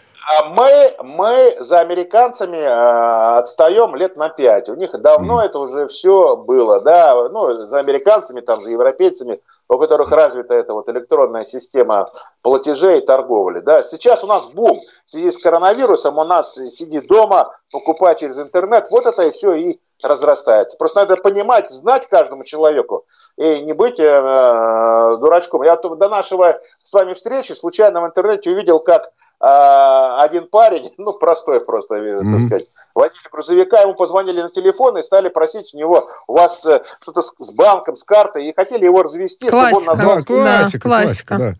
мы, 0.50 0.94
мы 1.02 1.56
за 1.58 1.80
американцами 1.80 2.58
э, 2.58 3.38
отстаем 3.38 3.94
лет 3.94 4.16
на 4.16 4.28
пять. 4.28 4.68
У 4.68 4.74
них 4.74 4.92
давно 5.00 5.42
mm. 5.42 5.46
это 5.46 5.58
уже 5.58 5.86
все 5.86 6.36
было, 6.36 6.80
да, 6.82 7.14
ну, 7.30 7.62
за 7.62 7.78
американцами, 7.78 8.40
там, 8.40 8.60
за 8.60 8.70
европейцами, 8.70 9.40
у 9.68 9.78
которых 9.78 10.10
развита 10.10 10.54
эта 10.54 10.74
вот 10.74 10.88
электронная 10.88 11.44
система 11.44 12.08
платежей 12.42 12.98
и 12.98 13.06
торговли, 13.06 13.60
да. 13.60 13.82
Сейчас 13.82 14.22
у 14.24 14.26
нас 14.26 14.52
бум. 14.52 14.78
В 15.06 15.10
связи 15.10 15.30
с 15.30 15.38
коронавирусом 15.38 16.18
у 16.18 16.24
нас 16.24 16.54
сиди 16.54 17.00
дома, 17.00 17.54
покупай 17.72 18.14
через 18.14 18.38
интернет, 18.38 18.88
вот 18.90 19.06
это 19.06 19.22
и 19.22 19.30
все 19.30 19.54
и 19.54 19.80
разрастается. 20.02 20.76
Просто 20.76 21.00
надо 21.00 21.16
понимать, 21.16 21.70
знать 21.70 22.06
каждому 22.06 22.44
человеку 22.44 23.06
и 23.36 23.60
не 23.60 23.72
быть 23.72 23.98
э, 23.98 24.04
э 24.04 25.16
дурачком. 25.18 25.62
Я 25.62 25.76
до 25.76 26.08
нашего 26.08 26.60
с 26.82 26.92
вами 26.92 27.14
встречи 27.14 27.52
случайно 27.52 28.02
в 28.02 28.06
интернете 28.06 28.50
увидел, 28.50 28.78
как 28.80 29.10
а, 29.40 30.22
один 30.22 30.48
парень, 30.48 30.92
ну, 30.98 31.12
простой 31.12 31.60
просто, 31.60 31.96
mm-hmm. 31.96 32.32
так 32.32 32.40
сказать, 32.40 32.66
водитель 32.94 33.28
грузовика, 33.30 33.80
ему 33.80 33.94
позвонили 33.94 34.42
на 34.42 34.50
телефон 34.50 34.98
и 34.98 35.02
стали 35.02 35.28
просить 35.28 35.74
у 35.74 35.78
него, 35.78 36.08
у 36.26 36.34
вас 36.34 36.64
э, 36.66 36.82
что-то 37.02 37.22
с, 37.22 37.34
с 37.38 37.52
банком, 37.52 37.94
с 37.94 38.02
картой, 38.02 38.46
и 38.46 38.54
хотели 38.54 38.84
его 38.84 39.02
развести, 39.02 39.48
классика. 39.48 39.80
чтобы 39.80 39.92
он 39.92 39.96
назвал... 39.96 40.16
Да, 40.16 40.22
классика, 40.22 40.80
классика, 40.80 40.80
классика, 40.88 41.38
да. 41.38 41.54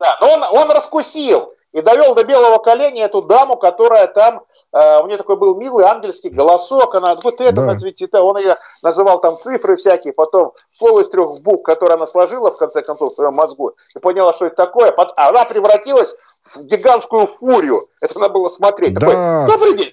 Да, 0.00 0.18
но 0.20 0.34
он, 0.34 0.42
он 0.42 0.70
раскусил. 0.70 1.54
и 1.72 1.80
довел 1.80 2.14
до 2.14 2.24
белого 2.24 2.58
коленя 2.58 3.04
эту 3.04 3.22
даму, 3.22 3.56
которая 3.56 4.06
там, 4.06 4.42
э, 4.72 5.00
у 5.00 5.06
нее 5.06 5.16
такой 5.16 5.36
был 5.36 5.56
милый 5.56 5.86
ангельский 5.86 6.28
голосок, 6.30 6.94
она 6.94 7.14
вот 7.14 7.40
это 7.40 7.52
да. 7.52 7.66
назовите, 7.66 8.06
он 8.12 8.36
ее 8.36 8.54
называл 8.82 9.20
там 9.20 9.36
цифры 9.36 9.76
всякие, 9.76 10.12
потом 10.12 10.52
слово 10.70 11.00
из 11.00 11.08
трех 11.08 11.40
букв, 11.40 11.62
которое 11.62 11.94
она 11.94 12.06
сложила 12.06 12.50
в 12.50 12.58
конце 12.58 12.82
концов 12.82 13.12
в 13.12 13.16
своем 13.16 13.32
мозгу, 13.32 13.72
и 13.96 13.98
поняла, 13.98 14.32
что 14.32 14.46
это 14.46 14.56
такое, 14.56 14.94
она 15.16 15.44
превратилась 15.46 16.14
в 16.44 16.66
гигантскую 16.66 17.26
фурию. 17.26 17.86
Это 18.02 18.18
надо 18.18 18.34
было 18.34 18.48
смотреть. 18.50 18.92
Да. 18.94 19.46
Такой, 19.46 19.58
Добрый 19.58 19.78
день. 19.78 19.92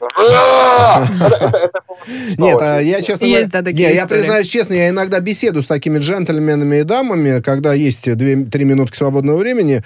Нет, 2.38 2.58
а 2.60 2.80
я 2.80 3.02
честно... 3.02 3.24
Я 3.24 4.06
признаюсь 4.06 4.48
честно, 4.48 4.74
я 4.74 4.90
иногда 4.90 5.22
беседую 5.22 5.64
с 5.64 5.68
такими 5.68 6.00
джентльменами 6.00 6.80
и 6.82 6.84
дамами, 6.84 7.42
когда 7.42 7.74
есть 7.74 8.06
2-3 8.10 8.64
минутки 8.66 8.98
свободного 8.98 9.38
времени, 9.38 9.82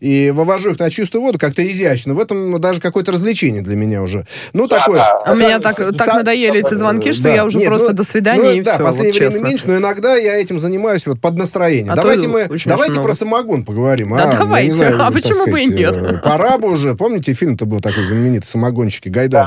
и 0.00 0.30
вывожу 0.30 0.72
их 0.72 0.78
на 0.78 0.90
чистую 0.90 1.22
воду 1.22 1.38
как-то 1.38 1.66
изящно. 1.66 2.12
В 2.12 2.20
этом 2.20 2.60
даже 2.60 2.82
какое-то 2.82 3.12
развлечение 3.12 3.62
для 3.62 3.76
меня 3.76 4.02
уже. 4.02 4.26
Ну, 4.52 4.68
такое... 4.68 5.00
А 5.00 5.34
меня 5.34 5.58
так 5.58 5.78
надоели 5.78 6.60
эти 6.60 6.74
звонки, 6.74 7.14
что 7.14 7.30
я 7.30 7.46
уже 7.46 7.60
просто 7.60 7.94
до 7.94 8.04
свидания 8.04 8.42
ну, 8.42 8.50
и 8.50 8.60
все. 8.60 8.76
Да, 8.76 8.84
последнее 8.84 9.30
время 9.30 9.48
меньше, 9.48 9.66
но 9.66 9.78
иногда 9.78 10.16
я 10.16 10.36
этим 10.36 10.58
занимаюсь 10.58 11.06
вот 11.06 11.18
под 11.18 11.36
настроение. 11.36 11.90
А 11.90 11.96
давайте 11.96 12.28
мы... 12.28 12.46
Давайте 12.66 13.00
про 13.00 13.14
самогон 13.14 13.64
поговорим. 13.64 14.14
Да, 14.14 14.36
давайте. 14.38 14.84
А 14.84 15.10
почему 15.10 15.46
бы 15.46 15.62
и 15.62 15.66
нет? 15.66 16.09
Пора 16.22 16.58
бы 16.58 16.70
уже. 16.70 16.94
Помните, 16.94 17.32
фильм-то 17.32 17.66
был 17.66 17.80
такой 17.80 18.06
знаменитый 18.06 18.46
«Самогонщики» 18.46 19.08
Гайдай. 19.08 19.46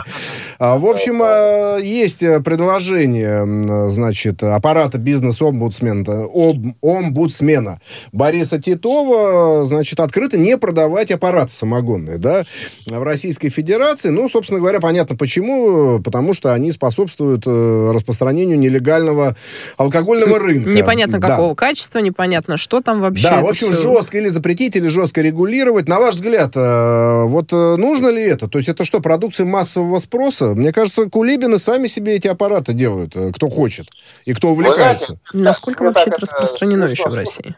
Да. 0.59 0.77
В 0.77 0.85
общем, 0.85 1.21
а, 1.23 1.77
есть 1.77 2.23
э, 2.23 2.39
предложение, 2.41 3.89
значит, 3.91 4.41
аппарата 4.43 4.97
бизнес-омбудсмена, 4.97 6.25
об, 6.25 6.65
омбудсмена 6.81 7.79
Бориса 8.11 8.59
Титова, 8.59 9.65
значит, 9.65 9.99
открыто 9.99 10.37
не 10.37 10.57
продавать 10.57 11.11
аппараты 11.11 11.51
самогонные, 11.51 12.17
да, 12.17 12.43
в 12.87 13.03
Российской 13.03 13.49
Федерации. 13.49 14.09
Ну, 14.09 14.29
собственно 14.29 14.59
говоря, 14.59 14.79
понятно 14.79 15.15
почему. 15.15 15.99
Потому 16.03 16.33
что 16.33 16.53
они 16.53 16.71
способствуют 16.71 17.43
э, 17.45 17.91
распространению 17.93 18.59
нелегального 18.59 19.35
алкогольного 19.77 20.39
рынка. 20.39 20.69
Непонятно 20.69 21.19
какого 21.19 21.49
да. 21.49 21.55
качества, 21.55 21.99
непонятно, 21.99 22.57
что 22.57 22.81
там 22.81 23.01
вообще. 23.01 23.29
Да, 23.29 23.41
в 23.41 23.47
общем, 23.47 23.71
все... 23.71 23.81
жестко 23.81 24.17
или 24.17 24.29
запретить, 24.29 24.75
или 24.75 24.87
жестко 24.87 25.21
регулировать. 25.21 25.87
На 25.87 25.99
ваш 25.99 26.15
взгляд, 26.15 26.52
э, 26.55 27.23
вот 27.25 27.51
нужно 27.51 28.09
ли 28.09 28.23
это? 28.23 28.47
То 28.47 28.57
есть 28.57 28.69
это 28.69 28.83
что, 28.83 28.99
продукция 28.99 29.45
массового 29.45 29.99
спроса? 29.99 30.47
Мне 30.55 30.71
кажется, 30.71 31.09
кулибины 31.09 31.57
сами 31.57 31.87
себе 31.87 32.15
эти 32.15 32.27
аппараты 32.27 32.73
делают, 32.73 33.15
э, 33.15 33.31
кто 33.31 33.49
хочет 33.49 33.87
и 34.25 34.33
кто 34.33 34.49
увлекается. 34.49 35.17
Знаете, 35.31 35.49
Насколько 35.49 35.83
вообще 35.83 36.09
это 36.09 36.21
распространено 36.21 36.85
еще 36.85 37.09
в 37.09 37.15
России? 37.15 37.55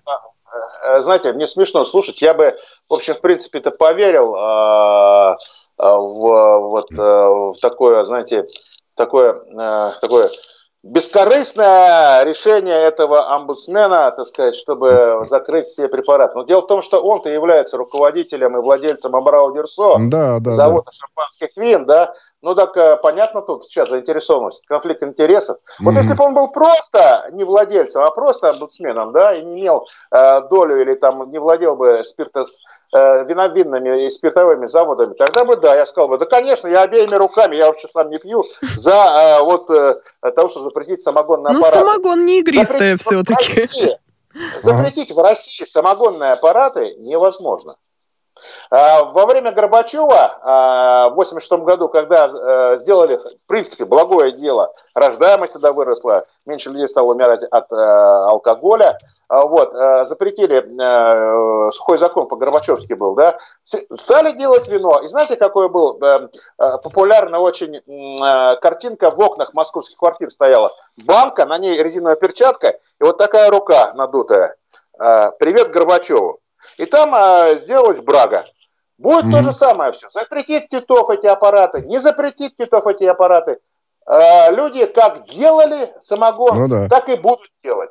Э, 0.84 1.02
знаете, 1.02 1.34
мне 1.34 1.48
смешно 1.48 1.86
слушать. 1.86 2.22
Я 2.22 2.34
бы, 2.34 2.56
в 2.90 2.94
общем, 2.94 3.14
в 3.14 3.22
принципе, 3.22 3.60
это 3.60 3.72
поверил 3.72 4.36
э, 4.36 5.36
в, 5.78 6.60
вот, 6.60 6.90
в 6.92 7.54
такое, 7.62 8.06
знаете, 8.06 8.48
такое, 8.96 9.34
такое 10.00 10.32
бескорыстное 10.86 12.24
решение 12.26 12.76
этого 12.76 13.34
омбудсмена, 13.34 14.12
так 14.12 14.26
сказать, 14.28 14.56
чтобы 14.56 15.24
закрыть 15.26 15.66
все 15.66 15.88
препараты. 15.88 16.38
Но 16.38 16.46
дело 16.46 16.62
в 16.62 16.68
том, 16.68 16.84
что 16.84 17.02
он-то 17.02 17.28
является 17.28 17.76
руководителем 17.78 18.56
и 18.56 18.62
владельцем 18.62 19.16
Абрау 19.16 19.52
Дерсо, 19.52 19.96
да, 20.00 20.40
да, 20.40 20.54
завода 20.54 20.86
да. 20.86 20.92
шампанских 20.92 21.58
вин, 21.58 21.88
да. 21.88 22.14
Ну 22.44 22.54
так 22.54 22.78
э, 22.78 22.98
понятно 23.02 23.42
тут 23.42 23.66
сейчас 23.66 23.90
заинтересованность, 23.90 24.68
конфликт 24.68 25.02
интересов. 25.02 25.58
Вот 25.80 25.96
mm-hmm. 25.96 25.98
если 25.98 26.14
бы 26.14 26.24
он 26.24 26.36
был 26.36 26.50
просто 26.50 27.30
не 27.32 27.44
владельцем, 27.44 28.04
а 28.04 28.12
просто 28.12 28.52
омбудсменом, 28.52 29.12
да, 29.12 29.34
и 29.34 29.44
не 29.44 29.62
имел 29.62 29.88
э, 30.12 30.42
долю 30.52 30.80
или 30.80 30.94
там 30.94 31.32
не 31.32 31.40
владел 31.40 31.78
бы 31.78 32.06
спиртос 32.06 32.60
виновинными 32.96 34.06
и 34.06 34.10
спиртовыми 34.10 34.68
заводами, 34.68 35.14
тогда 35.14 35.46
бы 35.46 35.56
да, 35.58 35.76
я 35.76 35.86
сказал 35.86 36.10
бы, 36.10 36.18
да, 36.18 36.26
конечно, 36.26 36.68
я 36.68 36.82
обеими 36.84 37.16
руками, 37.16 37.56
я 37.56 37.68
вообще 37.68 37.88
сам 37.88 38.10
не 38.10 38.20
пью, 38.20 38.44
за 38.78 38.92
э, 38.92 39.44
вот 39.44 39.70
э, 39.70 39.96
того, 40.36 40.48
что 40.48 40.62
запретить 40.62 41.02
самогонный 41.02 41.52
аппарат. 41.52 41.74
Ну, 41.74 41.80
самогон 41.80 42.26
не 42.26 42.40
игристое 42.40 42.98
все-таки. 42.98 43.98
Запретить 44.60 45.12
в 45.12 45.20
России 45.20 45.64
самогонные 45.64 46.34
аппараты 46.34 46.96
невозможно. 47.00 47.78
А, 48.70 49.04
во 49.04 49.26
время 49.26 49.52
Горбачева 49.52 50.40
а, 50.42 51.10
в 51.10 51.14
1986 51.14 51.52
году, 51.64 51.90
когда 51.90 52.28
э, 52.28 52.78
сделали, 52.78 53.18
в 53.18 53.46
принципе, 53.48 53.86
благое 53.86 54.32
дело, 54.32 54.74
рождаемость 54.94 55.54
тогда 55.54 55.72
выросла, 55.72 56.26
меньше 56.46 56.70
людей 56.70 56.88
стало 56.88 57.14
умирать 57.14 57.44
от 57.44 57.72
э, 57.72 57.76
алкоголя, 57.76 58.98
а, 59.30 59.46
вот, 59.46 59.74
э, 59.74 60.06
запретили, 60.06 60.56
сухой 61.72 61.98
закон 61.98 62.28
по-горбачевски 62.28 62.94
был, 62.94 63.16
да, 63.16 63.38
стали 63.64 64.32
делать 64.32 64.68
вино. 64.68 65.02
И 65.04 65.08
знаете, 65.08 65.36
какое 65.36 65.68
был 65.68 66.00
популярная 66.58 67.40
очень 67.40 67.82
картинка 68.60 69.12
в 69.12 69.20
окнах 69.20 69.54
московских 69.54 69.98
квартир 69.98 70.32
стояла? 70.32 70.72
Банка, 71.06 71.46
на 71.46 71.58
ней 71.58 71.82
резиновая 71.82 72.16
перчатка 72.16 72.80
и 73.00 73.04
вот 73.04 73.18
такая 73.18 73.50
рука 73.50 73.94
надутая. 73.94 74.56
Привет 74.98 75.72
Горбачеву. 75.72 76.40
И 76.78 76.86
там 76.86 77.14
а, 77.14 77.56
сделалась 77.56 78.02
брага. 78.02 78.46
Будет 78.98 79.26
mm-hmm. 79.26 79.32
то 79.32 79.44
же 79.44 79.54
самое 79.54 79.92
все. 79.92 80.10
Запретить 80.10 80.70
титов 80.70 81.10
эти 81.10 81.28
аппараты, 81.28 81.82
не 81.82 82.00
запретить 82.00 82.56
титов 82.56 82.88
эти 82.88 83.04
аппараты. 83.04 83.60
А, 84.06 84.52
люди 84.52 84.86
как 84.86 85.26
делали 85.26 85.90
самогон, 86.00 86.60
ну, 86.60 86.68
да. 86.68 86.88
так 86.88 87.10
и 87.10 87.16
будут 87.16 87.50
делать. 87.64 87.90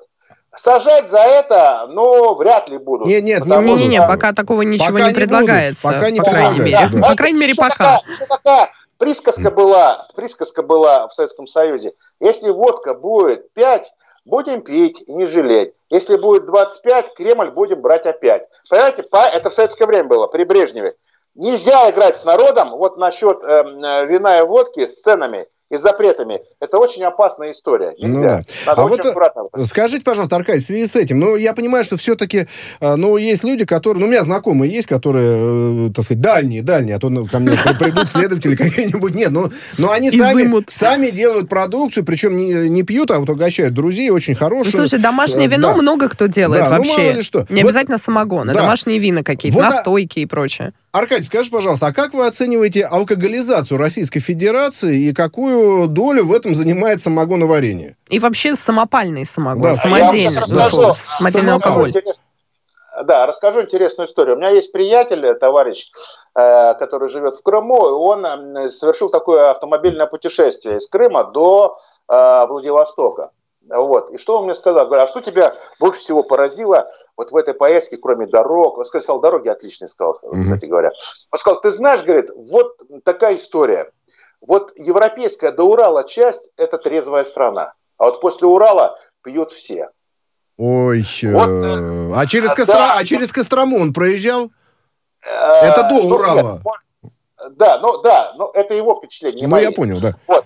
Сажать 0.57 1.09
за 1.09 1.19
это, 1.19 1.87
ну, 1.89 2.35
вряд 2.37 2.69
ли 2.69 2.79
будут. 2.79 3.09
Нет, 3.09 3.25
нет, 3.25 3.45
не, 3.45 3.57
не, 3.57 3.75
не, 3.75 3.89
не, 3.89 4.01
пока 4.01 4.33
такого 4.33 4.63
ничего 4.63 4.93
пока 4.93 5.03
не, 5.03 5.09
не 5.09 5.15
предлагается. 5.15 5.83
Пока 5.83 6.11
не 6.11 6.21
по 6.21 6.31
крайней 6.31 6.61
мере. 6.61 6.89
Да. 6.93 7.09
По 7.09 7.17
крайней 7.17 7.41
мере, 7.41 7.55
пока. 7.57 7.99
Такая, 7.99 8.29
такая 8.29 8.71
присказка 8.99 9.51
была, 9.51 10.07
присказка 10.15 10.63
была 10.63 11.09
в 11.09 11.13
Советском 11.13 11.49
Союзе. 11.49 11.95
Если 12.21 12.51
водка 12.51 12.95
будет 12.95 13.53
5, 13.55 13.93
будем 14.25 14.63
пить 14.63 15.03
и 15.07 15.13
не 15.13 15.27
жалеть. 15.27 15.75
Если 15.91 16.17
будет 16.17 16.47
25, 16.47 17.15
Кремль 17.15 17.51
будем 17.51 17.81
брать 17.81 18.07
опять. 18.07 18.49
Понимаете, 18.69 19.05
это 19.13 19.51
в 19.51 19.55
советское 19.55 19.87
время 19.87 20.09
было, 20.09 20.27
при 20.27 20.45
Брежневе. 20.45 20.95
Нельзя 21.35 21.91
играть 21.91 22.17
с 22.17 22.25
народом 22.25 22.71
вот 22.71 22.97
насчет 22.97 23.43
э, 23.43 23.47
э 23.47 24.07
вина 24.07 24.39
и 24.39 24.47
водки 24.47 24.87
с 24.87 25.03
ценами 25.03 25.47
и 25.71 25.79
запретами. 25.79 26.41
Это 26.61 26.79
очень 26.79 27.03
опасная 27.05 27.53
история. 27.53 27.95
Ну 27.99 28.09
Нельзя. 28.09 28.21
Ну, 28.21 28.23
да. 28.23 28.45
Надо 28.67 28.83
а 28.83 28.87
вот 28.87 29.01
аккуратно. 29.01 29.43
скажите, 29.65 30.05
пожалуйста, 30.05 30.37
Аркадий, 30.37 30.61
в 30.61 30.63
связи 30.63 30.87
с 30.87 30.95
этим, 30.97 31.19
ну, 31.19 31.37
я 31.37 31.55
понимаю, 31.55 31.85
что 31.85 31.97
все-таки, 31.97 32.47
э, 32.81 32.95
ну, 32.97 33.17
есть 33.17 33.45
люди, 33.45 33.65
которые, 33.65 34.01
ну, 34.01 34.07
у 34.07 34.11
меня 34.11 34.25
знакомые 34.25 34.73
есть, 34.73 34.87
которые, 34.87 35.89
э, 35.89 35.91
так 35.93 36.05
сказать, 36.05 36.21
дальние, 36.21 36.63
дальние, 36.63 36.97
а 36.97 36.99
то 36.99 37.09
ну, 37.09 37.27
ко 37.27 37.39
мне 37.39 37.57
придут 37.79 38.09
следователи 38.09 38.57
какие-нибудь, 38.57 39.15
нет, 39.15 39.31
ну, 39.31 39.51
но 39.79 39.91
они 39.91 40.11
сами, 40.11 40.65
сами 40.69 41.11
делают 41.11 41.49
продукцию, 41.49 42.05
причем 42.05 42.37
не, 42.37 42.69
не 42.69 42.83
пьют, 42.83 43.11
а 43.11 43.19
вот 43.19 43.31
угощают 43.31 43.75
друзей, 43.75 44.11
очень 44.11 44.35
хорошие. 44.35 44.75
Ну, 44.75 44.87
слушай, 44.87 45.03
домашнее 45.03 45.49
вино 45.49 45.69
да. 45.69 45.77
много 45.77 46.09
кто 46.09 46.27
делает 46.27 46.65
да, 46.65 46.71
вообще. 46.71 46.93
Ну, 46.93 46.99
мало 46.99 47.13
ли 47.13 47.23
что. 47.23 47.47
Не 47.49 47.63
вот, 47.63 47.71
обязательно 47.71 47.99
самогон, 47.99 48.51
а 48.51 48.55
да. 48.55 48.61
домашние 48.61 48.99
вина 48.99 49.23
какие-то, 49.23 49.59
вот, 49.59 49.65
настойки 49.65 50.21
и 50.21 50.27
прочее. 50.27 50.73
Аркадий, 50.95 51.25
скажи, 51.25 51.51
пожалуйста, 51.51 51.89
а 51.89 51.93
как 51.93 52.15
вы 52.15 52.25
оцениваете 52.25 52.85
алкоголизацию 52.85 53.79
Российской 53.79 54.21
Федерации 54.21 55.09
и 55.09 55.13
какую 55.13 55.89
долю 55.89 56.25
в 56.25 56.33
этом 56.33 56.55
занимает 56.55 57.01
самогоноварение? 57.01 57.97
И 58.11 58.21
вообще 58.21 58.55
самопальный 58.55 59.27
самогон, 59.27 59.63
да. 59.63 59.75
самодельный, 59.75 60.41
да. 60.47 60.95
самодельный 60.95 61.53
алкоголь. 61.55 61.93
Да, 63.07 63.27
расскажу 63.27 63.63
интересную 63.63 64.07
историю. 64.07 64.37
У 64.37 64.39
меня 64.39 64.51
есть 64.51 64.71
приятель, 64.71 65.35
товарищ, 65.35 65.91
э, 66.37 66.75
который 66.75 67.09
живет 67.09 67.35
в 67.35 67.43
Крыму, 67.43 67.89
и 67.89 67.91
он 67.91 68.71
совершил 68.71 69.11
такое 69.11 69.51
автомобильное 69.51 70.07
путешествие 70.07 70.77
из 70.77 70.89
Крыма 70.89 71.25
до 71.25 71.75
э, 72.09 72.47
Владивостока. 72.47 73.33
Вот. 73.69 74.11
И 74.11 74.19
что 74.19 74.39
он 74.39 74.45
мне 74.45 74.55
сказал? 74.55 74.87
Говорю, 74.87 75.03
а 75.03 75.07
что 75.07 75.21
тебя 75.21 75.53
больше 75.81 76.01
всего 76.01 76.23
поразило 76.23 76.91
вот 77.17 77.33
в 77.33 77.37
этой 77.37 77.55
поездке, 77.55 77.97
кроме 77.97 78.27
дорог? 78.27 78.79
Он 78.79 78.85
сказал, 78.85 79.21
дороги 79.21 79.49
отличные, 79.49 79.89
сказал, 79.89 80.21
кстати 80.43 80.67
говоря. 80.67 80.91
Он 81.31 81.39
сказал, 81.39 81.61
ты 81.61 81.71
знаешь, 81.71 82.03
говорит, 82.03 82.31
вот 82.35 82.81
такая 83.05 83.37
история. 83.37 83.91
Вот 84.41 84.73
европейская 84.77 85.53
до 85.53 85.65
Урала 85.65 86.05
часть– 86.05 86.53
это 86.57 86.77
трезвая 86.77 87.25
страна. 87.25 87.73
А 87.97 88.05
вот 88.05 88.21
после 88.21 88.47
Урала 88.47 88.99
пьют 89.23 89.53
все. 89.53 89.89
Ой, 90.57 91.05
вот, 91.23 91.49
э, 91.49 92.13
а, 92.15 92.27
через 92.27 92.51
а, 92.51 92.55
Костро... 92.55 92.75
да, 92.75 92.97
а 92.97 93.05
через 93.05 93.33
Кострому 93.33 93.81
он 93.81 93.93
проезжал? 93.93 94.51
Э, 95.23 95.67
это 95.67 95.83
до 95.85 95.95
ну, 95.95 96.15
Урала. 96.15 96.61
Нет, 97.03 97.13
да, 97.57 97.79
ну 97.81 98.03
да, 98.03 98.33
ну 98.37 98.51
это 98.55 98.75
его 98.75 98.95
впечатление. 98.95 99.49
Ну, 99.49 99.51
мои. 99.51 99.65
я 99.65 99.73
понял, 99.73 99.99
да. 100.01 100.13
Вот 100.29 100.45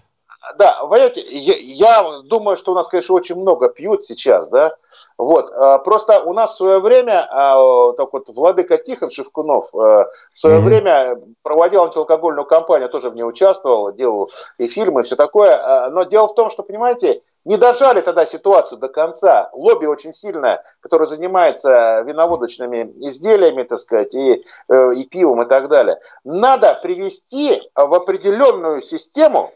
да, 0.59 0.79
понимаете, 0.83 1.21
я, 1.31 1.55
я 1.57 2.21
думаю, 2.25 2.57
что 2.57 2.73
у 2.73 2.75
нас, 2.75 2.88
конечно, 2.88 3.14
очень 3.14 3.37
много 3.37 3.68
пьют 3.68 4.03
сейчас, 4.03 4.49
да, 4.51 4.77
вот, 5.16 5.51
а, 5.55 5.79
просто 5.79 6.21
у 6.23 6.33
нас 6.33 6.53
в 6.53 6.57
свое 6.57 6.81
время, 6.81 7.27
а, 7.31 7.92
так 7.92 8.12
вот, 8.12 8.29
Владыка 8.29 8.77
Тихон 8.77 9.11
Шевкунов 9.11 9.73
а, 9.75 10.09
в 10.33 10.38
свое 10.38 10.59
mm-hmm. 10.59 10.61
время 10.61 11.21
проводил 11.42 11.85
антиалкогольную 11.85 12.44
кампанию, 12.44 12.88
тоже 12.88 13.11
в 13.11 13.14
ней 13.14 13.23
участвовал, 13.23 13.92
делал 13.92 14.31
и 14.59 14.66
фильмы, 14.66 15.01
и 15.01 15.05
все 15.05 15.14
такое, 15.14 15.90
но 15.90 16.03
дело 16.03 16.27
в 16.27 16.35
том, 16.35 16.51
что, 16.51 16.64
понимаете, 16.64 17.23
не 17.44 17.57
дожали 17.57 18.01
тогда 18.03 18.27
ситуацию 18.27 18.79
до 18.79 18.88
конца. 18.88 19.49
Лобби 19.55 19.87
очень 19.87 20.12
сильное, 20.12 20.64
которое 20.81 21.07
занимается 21.07 22.03
виноводочными 22.03 22.92
изделиями, 23.09 23.62
так 23.62 23.79
сказать, 23.79 24.14
и, 24.14 24.42
э, 24.68 24.94
и 24.94 25.07
пивом 25.07 25.42
и 25.42 25.49
так 25.49 25.68
далее. 25.68 25.99
Надо 26.25 26.79
привести 26.83 27.62
в 27.75 27.94
определенную 27.94 28.83
систему 28.83 29.51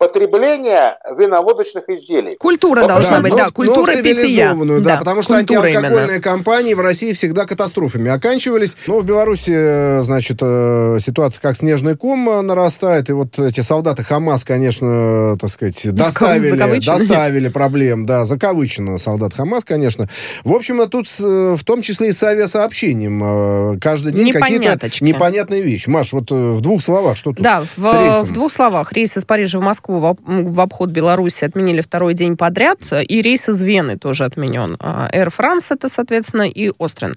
потребления 0.00 0.98
виноводочных 1.14 1.90
изделий. 1.90 2.34
Культура 2.36 2.86
должна 2.86 3.16
да, 3.16 3.22
быть, 3.22 3.32
но, 3.32 3.36
да, 3.36 3.50
культура 3.50 3.92
но 3.94 4.02
питья. 4.02 4.54
Да, 4.54 4.80
да, 4.80 4.96
потому 4.96 5.20
что 5.20 5.34
антиалкогольные 5.34 6.04
именно. 6.06 6.22
компании 6.22 6.72
в 6.72 6.80
России 6.80 7.12
всегда 7.12 7.44
катастрофами 7.44 8.10
оканчивались. 8.10 8.74
Но 8.86 9.00
в 9.00 9.04
Беларуси, 9.04 9.52
э, 9.54 10.02
значит, 10.02 10.38
э, 10.40 10.96
ситуация 11.04 11.42
как 11.42 11.54
снежный 11.54 11.98
ком 11.98 12.30
э, 12.30 12.40
нарастает, 12.40 13.10
и 13.10 13.12
вот 13.12 13.38
эти 13.38 13.60
солдаты 13.60 14.02
ХАМАС, 14.02 14.42
конечно, 14.42 15.36
так 15.38 15.50
сказать, 15.50 15.92
доставили, 15.92 16.80
доставили 16.80 17.48
проблем, 17.48 18.06
да, 18.06 18.24
закавычено 18.24 18.96
солдат 18.96 19.34
ХАМАС, 19.34 19.66
конечно. 19.66 20.08
В 20.44 20.54
общем, 20.54 20.88
тут 20.88 21.08
в 21.18 21.62
том 21.62 21.82
числе 21.82 22.08
и 22.08 22.12
с 22.12 22.22
авиасообщением 22.22 23.78
каждый 23.78 24.14
день 24.14 24.32
какие-то 24.32 24.88
непонятные 25.02 25.60
вещи. 25.60 25.90
Маш, 25.90 26.14
вот 26.14 26.30
в 26.30 26.62
двух 26.62 26.82
словах, 26.82 27.18
что 27.18 27.32
тут 27.32 27.42
Да, 27.42 27.62
в, 27.76 28.22
в 28.22 28.32
двух 28.32 28.50
словах. 28.50 28.94
Рейс 28.94 29.14
из 29.18 29.26
Парижа 29.26 29.58
в 29.58 29.62
Москву 29.62 29.89
Москву 29.90 30.16
в, 30.24 30.60
обход 30.60 30.90
Беларуси 30.90 31.44
отменили 31.44 31.80
второй 31.80 32.14
день 32.14 32.36
подряд, 32.36 32.78
и 33.08 33.22
рейс 33.22 33.48
из 33.48 33.62
Вены 33.62 33.98
тоже 33.98 34.24
отменен. 34.24 34.76
А, 34.80 35.08
Air 35.12 35.32
France 35.36 35.66
это, 35.70 35.88
соответственно, 35.88 36.48
и 36.48 36.68
Austrian. 36.68 37.14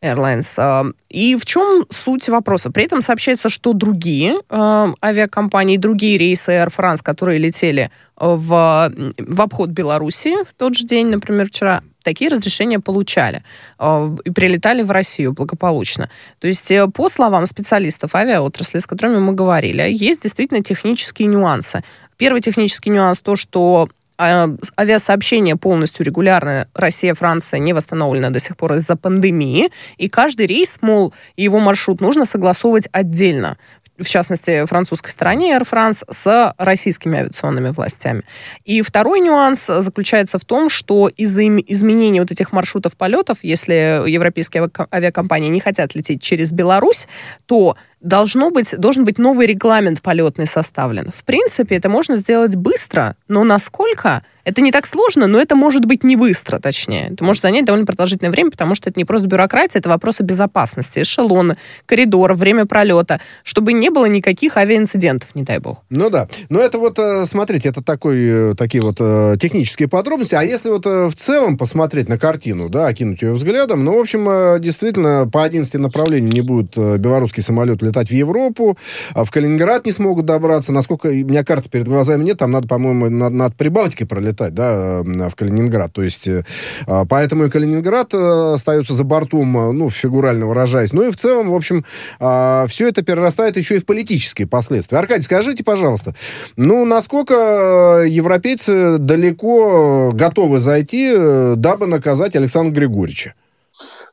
Airlines. 0.00 0.48
А, 0.56 0.86
и 1.08 1.36
в 1.36 1.44
чем 1.44 1.84
суть 1.90 2.28
вопроса? 2.28 2.70
При 2.70 2.84
этом 2.84 3.00
сообщается, 3.00 3.48
что 3.48 3.72
другие 3.72 4.40
э, 4.48 4.86
авиакомпании, 5.04 5.76
другие 5.76 6.18
рейсы 6.18 6.52
Air 6.52 6.72
France, 6.76 7.00
которые 7.02 7.38
летели 7.38 7.90
в, 8.16 8.92
в 9.18 9.40
обход 9.40 9.70
Беларуси 9.70 10.44
в 10.44 10.54
тот 10.56 10.76
же 10.76 10.84
день, 10.84 11.08
например, 11.08 11.48
вчера, 11.48 11.82
такие 12.08 12.30
разрешения 12.30 12.80
получали 12.80 13.42
э, 13.78 14.16
и 14.24 14.30
прилетали 14.30 14.82
в 14.82 14.90
Россию 14.90 15.32
благополучно. 15.32 16.08
То 16.40 16.48
есть, 16.48 16.70
э, 16.70 16.88
по 16.88 17.08
словам 17.08 17.46
специалистов 17.46 18.14
авиаотрасли, 18.14 18.78
с 18.78 18.86
которыми 18.86 19.18
мы 19.18 19.34
говорили, 19.34 19.82
есть 19.90 20.22
действительно 20.22 20.62
технические 20.62 21.28
нюансы. 21.28 21.82
Первый 22.16 22.40
технический 22.40 22.90
нюанс 22.90 23.20
то, 23.20 23.36
что 23.36 23.88
а, 23.88 23.88
авиасообщение 24.18 25.56
полностью 25.56 26.04
регулярно. 26.04 26.68
Россия, 26.74 27.14
Франция 27.14 27.60
не 27.60 27.72
восстановлено 27.72 28.30
до 28.30 28.40
сих 28.40 28.56
пор 28.56 28.74
из-за 28.74 28.96
пандемии, 28.96 29.70
и 29.96 30.08
каждый 30.08 30.46
рейс, 30.46 30.78
мол, 30.80 31.14
его 31.36 31.58
маршрут 31.58 32.00
нужно 32.00 32.24
согласовывать 32.24 32.88
отдельно. 32.92 33.56
В 33.98 34.06
частности, 34.06 34.64
французской 34.66 35.10
стороне 35.10 35.56
Air 35.56 35.68
France 35.68 36.04
с 36.08 36.54
российскими 36.56 37.18
авиационными 37.18 37.70
властями. 37.70 38.22
И 38.64 38.80
второй 38.82 39.18
нюанс 39.18 39.66
заключается 39.66 40.38
в 40.38 40.44
том, 40.44 40.68
что 40.68 41.08
из-за 41.08 41.48
изменения 41.48 42.20
вот 42.20 42.30
этих 42.30 42.52
маршрутов 42.52 42.96
полетов, 42.96 43.38
если 43.42 44.08
европейские 44.08 44.70
авиакомпании 44.92 45.48
не 45.48 45.58
хотят 45.58 45.96
лететь 45.96 46.22
через 46.22 46.52
Беларусь, 46.52 47.08
то 47.46 47.76
должно 48.00 48.50
быть, 48.50 48.74
должен 48.76 49.04
быть 49.04 49.18
новый 49.18 49.46
регламент 49.46 50.02
полетный 50.02 50.46
составлен. 50.46 51.10
В 51.14 51.24
принципе, 51.24 51.76
это 51.76 51.88
можно 51.88 52.16
сделать 52.16 52.56
быстро, 52.56 53.16
но 53.28 53.44
насколько? 53.44 54.22
Это 54.48 54.62
не 54.62 54.72
так 54.72 54.86
сложно, 54.86 55.26
но 55.26 55.38
это 55.38 55.54
может 55.54 55.84
быть 55.84 56.04
не 56.04 56.16
быстро, 56.16 56.58
точнее. 56.58 57.10
Это 57.12 57.22
может 57.22 57.42
занять 57.42 57.66
довольно 57.66 57.84
продолжительное 57.84 58.30
время, 58.32 58.50
потому 58.50 58.74
что 58.74 58.88
это 58.88 58.98
не 58.98 59.04
просто 59.04 59.26
бюрократия, 59.26 59.78
это 59.78 59.90
вопросы 59.90 60.22
безопасности, 60.22 61.00
эшелоны, 61.00 61.58
коридор, 61.84 62.32
время 62.32 62.64
пролета, 62.64 63.20
чтобы 63.44 63.74
не 63.74 63.90
было 63.90 64.06
никаких 64.06 64.56
авиаинцидентов, 64.56 65.34
не 65.34 65.42
дай 65.42 65.58
бог. 65.58 65.84
Ну 65.90 66.08
да. 66.08 66.28
Но 66.48 66.60
это 66.60 66.78
вот, 66.78 66.98
э, 66.98 67.26
смотрите, 67.26 67.68
это 67.68 67.82
такой, 67.82 68.52
э, 68.52 68.54
такие 68.56 68.82
вот 68.82 68.96
э, 69.00 69.36
технические 69.38 69.86
подробности. 69.86 70.34
А 70.34 70.42
если 70.42 70.70
вот 70.70 70.86
в 70.86 71.14
целом 71.14 71.58
посмотреть 71.58 72.08
на 72.08 72.18
картину, 72.18 72.70
да, 72.70 72.86
окинуть 72.86 73.20
ее 73.20 73.34
взглядом, 73.34 73.84
ну, 73.84 73.98
в 73.98 74.00
общем, 74.00 74.60
действительно, 74.62 75.28
по 75.30 75.44
11 75.44 75.74
направлениям 75.74 76.30
не 76.30 76.40
будет 76.40 76.74
белорусский 76.74 77.42
самолет 77.42 77.82
летать 77.82 78.08
в 78.08 78.12
Европу, 78.12 78.78
а 79.12 79.24
в 79.24 79.30
Калининград 79.30 79.84
не 79.84 79.92
смогут 79.92 80.24
добраться. 80.24 80.72
Насколько 80.72 81.08
у 81.08 81.10
меня 81.10 81.44
карты 81.44 81.68
перед 81.68 81.86
глазами 81.86 82.24
нет, 82.24 82.38
там 82.38 82.50
надо, 82.50 82.66
по-моему, 82.66 83.10
над, 83.10 83.32
над 83.34 83.56
Прибалтикой 83.56 84.06
пролетать, 84.06 84.37
да, 84.50 85.02
в 85.02 85.34
Калининград. 85.34 85.92
То 85.92 86.02
есть, 86.02 86.26
э, 86.26 86.44
а, 86.86 87.04
поэтому 87.04 87.44
и 87.44 87.50
Калининград 87.50 88.14
э, 88.14 88.54
остается 88.54 88.92
за 88.92 89.04
бортом, 89.04 89.56
э, 89.56 89.72
ну, 89.72 89.90
фигурально 89.90 90.46
выражаясь. 90.46 90.92
Ну 90.92 91.02
и 91.02 91.10
в 91.10 91.16
целом, 91.16 91.50
в 91.50 91.54
общем, 91.54 91.84
а, 92.20 92.66
все 92.68 92.88
это 92.88 93.02
перерастает 93.02 93.56
еще 93.56 93.76
и 93.76 93.80
в 93.80 93.86
политические 93.86 94.46
последствия. 94.46 94.98
Аркадий, 94.98 95.22
скажите, 95.22 95.64
пожалуйста, 95.64 96.14
ну, 96.56 96.84
насколько 96.84 98.04
европейцы 98.06 98.98
далеко 98.98 100.12
готовы 100.12 100.60
зайти, 100.60 101.14
дабы 101.56 101.86
наказать 101.86 102.36
Александра 102.36 102.72
Григорьевича? 102.72 103.34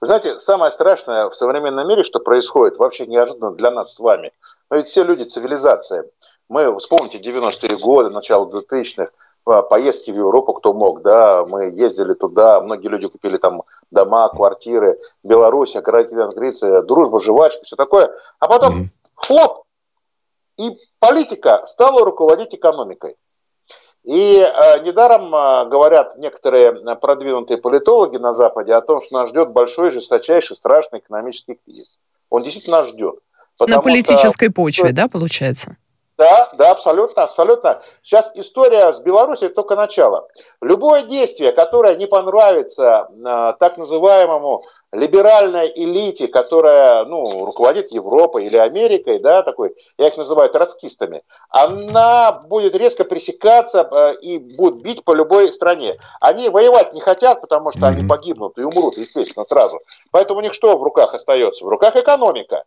Вы 0.02 0.08
знаете, 0.08 0.40
самое 0.40 0.72
страшное 0.72 1.30
в 1.30 1.36
современном 1.36 1.88
мире, 1.88 2.04
что 2.04 2.20
происходит, 2.20 2.78
вообще 2.78 3.08
неожиданно 3.08 3.52
для 3.52 3.72
нас 3.72 3.96
с 3.96 4.00
вами. 4.00 4.32
Но 4.70 4.78
ведь 4.78 4.86
все 4.86 5.04
люди 5.04 5.24
цивилизация. 5.24 6.06
Мы, 6.50 6.78
вспомните, 6.78 7.18
90-е 7.18 7.78
годы, 7.78 8.12
начало 8.12 8.48
2000-х, 8.48 9.10
поездки 9.46 10.12
в 10.12 10.16
Европу, 10.16 10.54
кто 10.54 10.74
мог, 10.74 11.02
да, 11.04 11.46
мы 11.50 11.66
ездили 11.66 12.14
туда, 12.14 12.62
многие 12.62 12.88
люди 12.88 13.08
купили 13.08 13.38
там 13.38 13.64
дома, 13.92 14.28
квартиры, 14.30 14.98
Беларусь, 15.24 15.76
Греция, 15.76 16.82
дружба, 16.82 17.20
жвачка, 17.20 17.64
все 17.64 17.76
такое. 17.76 18.12
А 18.40 18.48
потом, 18.48 18.74
mm-hmm. 18.74 18.88
хлоп, 19.16 19.66
и 20.58 20.78
политика 21.00 21.64
стала 21.66 22.04
руководить 22.04 22.56
экономикой. 22.56 23.16
И 24.04 24.38
э, 24.38 24.84
недаром 24.84 25.34
э, 25.34 25.70
говорят 25.70 26.16
некоторые 26.18 26.96
продвинутые 26.96 27.58
политологи 27.58 28.18
на 28.18 28.34
Западе 28.34 28.74
о 28.74 28.82
том, 28.82 29.02
что 29.02 29.16
нас 29.20 29.30
ждет 29.30 29.50
большой, 29.50 29.90
жесточайший, 29.90 30.56
страшный 30.56 31.00
экономический 31.00 31.60
кризис. 31.66 32.00
Он 32.30 32.44
действительно 32.44 32.78
нас 32.78 32.90
ждет. 32.90 33.16
На 33.60 33.82
политической 33.82 34.46
что, 34.46 34.54
почве, 34.54 34.92
да, 34.92 35.08
получается? 35.08 35.78
Да, 36.18 36.50
да, 36.58 36.72
абсолютно, 36.72 37.24
абсолютно. 37.24 37.82
Сейчас 38.02 38.32
история 38.36 38.94
с 38.94 39.00
Беларусью 39.02 39.50
только 39.50 39.76
начало. 39.76 40.28
Любое 40.62 41.04
действие, 41.04 41.52
которое 41.52 41.96
не 41.96 42.06
понравится 42.08 43.10
э, 43.10 43.54
так 43.60 43.78
называемому 43.78 44.62
либеральной 44.94 45.72
элите, 45.76 46.30
которая 46.30 47.04
ну, 47.04 47.24
руководит 47.46 47.92
Европой 47.92 48.46
или 48.46 48.56
Америкой, 48.56 49.20
да, 49.20 49.44
такой, 49.44 49.76
я 49.98 50.08
их 50.08 50.16
называю 50.16 50.50
троцкистами, 50.50 51.22
она 51.50 52.32
будет 52.32 52.78
резко 52.78 53.04
пресекаться 53.04 53.88
э, 53.92 54.14
и 54.22 54.38
будет 54.56 54.82
бить 54.82 55.04
по 55.04 55.14
любой 55.14 55.52
стране. 55.52 55.98
Они 56.22 56.48
воевать 56.48 56.94
не 56.94 57.02
хотят, 57.02 57.42
потому 57.42 57.72
что 57.72 57.82
mm-hmm. 57.82 57.90
они 57.90 58.08
погибнут 58.08 58.58
и 58.58 58.64
умрут, 58.64 58.96
естественно, 58.96 59.44
сразу. 59.44 59.80
Поэтому 60.12 60.40
у 60.40 60.44
них 60.44 60.54
что 60.54 60.78
в 60.78 60.84
руках 60.84 61.14
остается? 61.14 61.66
В 61.66 61.68
руках 61.68 61.98
экономика. 61.98 62.64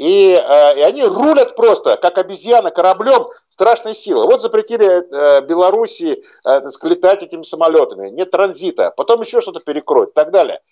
И, 0.00 0.32
э, 0.32 0.78
и 0.78 0.80
они 0.80 1.04
рулят 1.04 1.54
просто, 1.56 1.98
как 1.98 2.16
обезьяны, 2.16 2.70
кораблем 2.70 3.26
страшной 3.50 3.94
силы. 3.94 4.24
Вот 4.24 4.40
запретили 4.40 4.86
э, 4.86 5.42
Белоруссии 5.42 6.22
э, 6.46 6.88
летать 6.88 7.22
этими 7.22 7.42
самолетами, 7.42 8.08
нет 8.08 8.30
транзита, 8.30 8.94
потом 8.96 9.20
еще 9.20 9.42
что-то 9.42 9.60
перекроют 9.60 10.08
и 10.08 10.12
так 10.14 10.30
далее. 10.30 10.62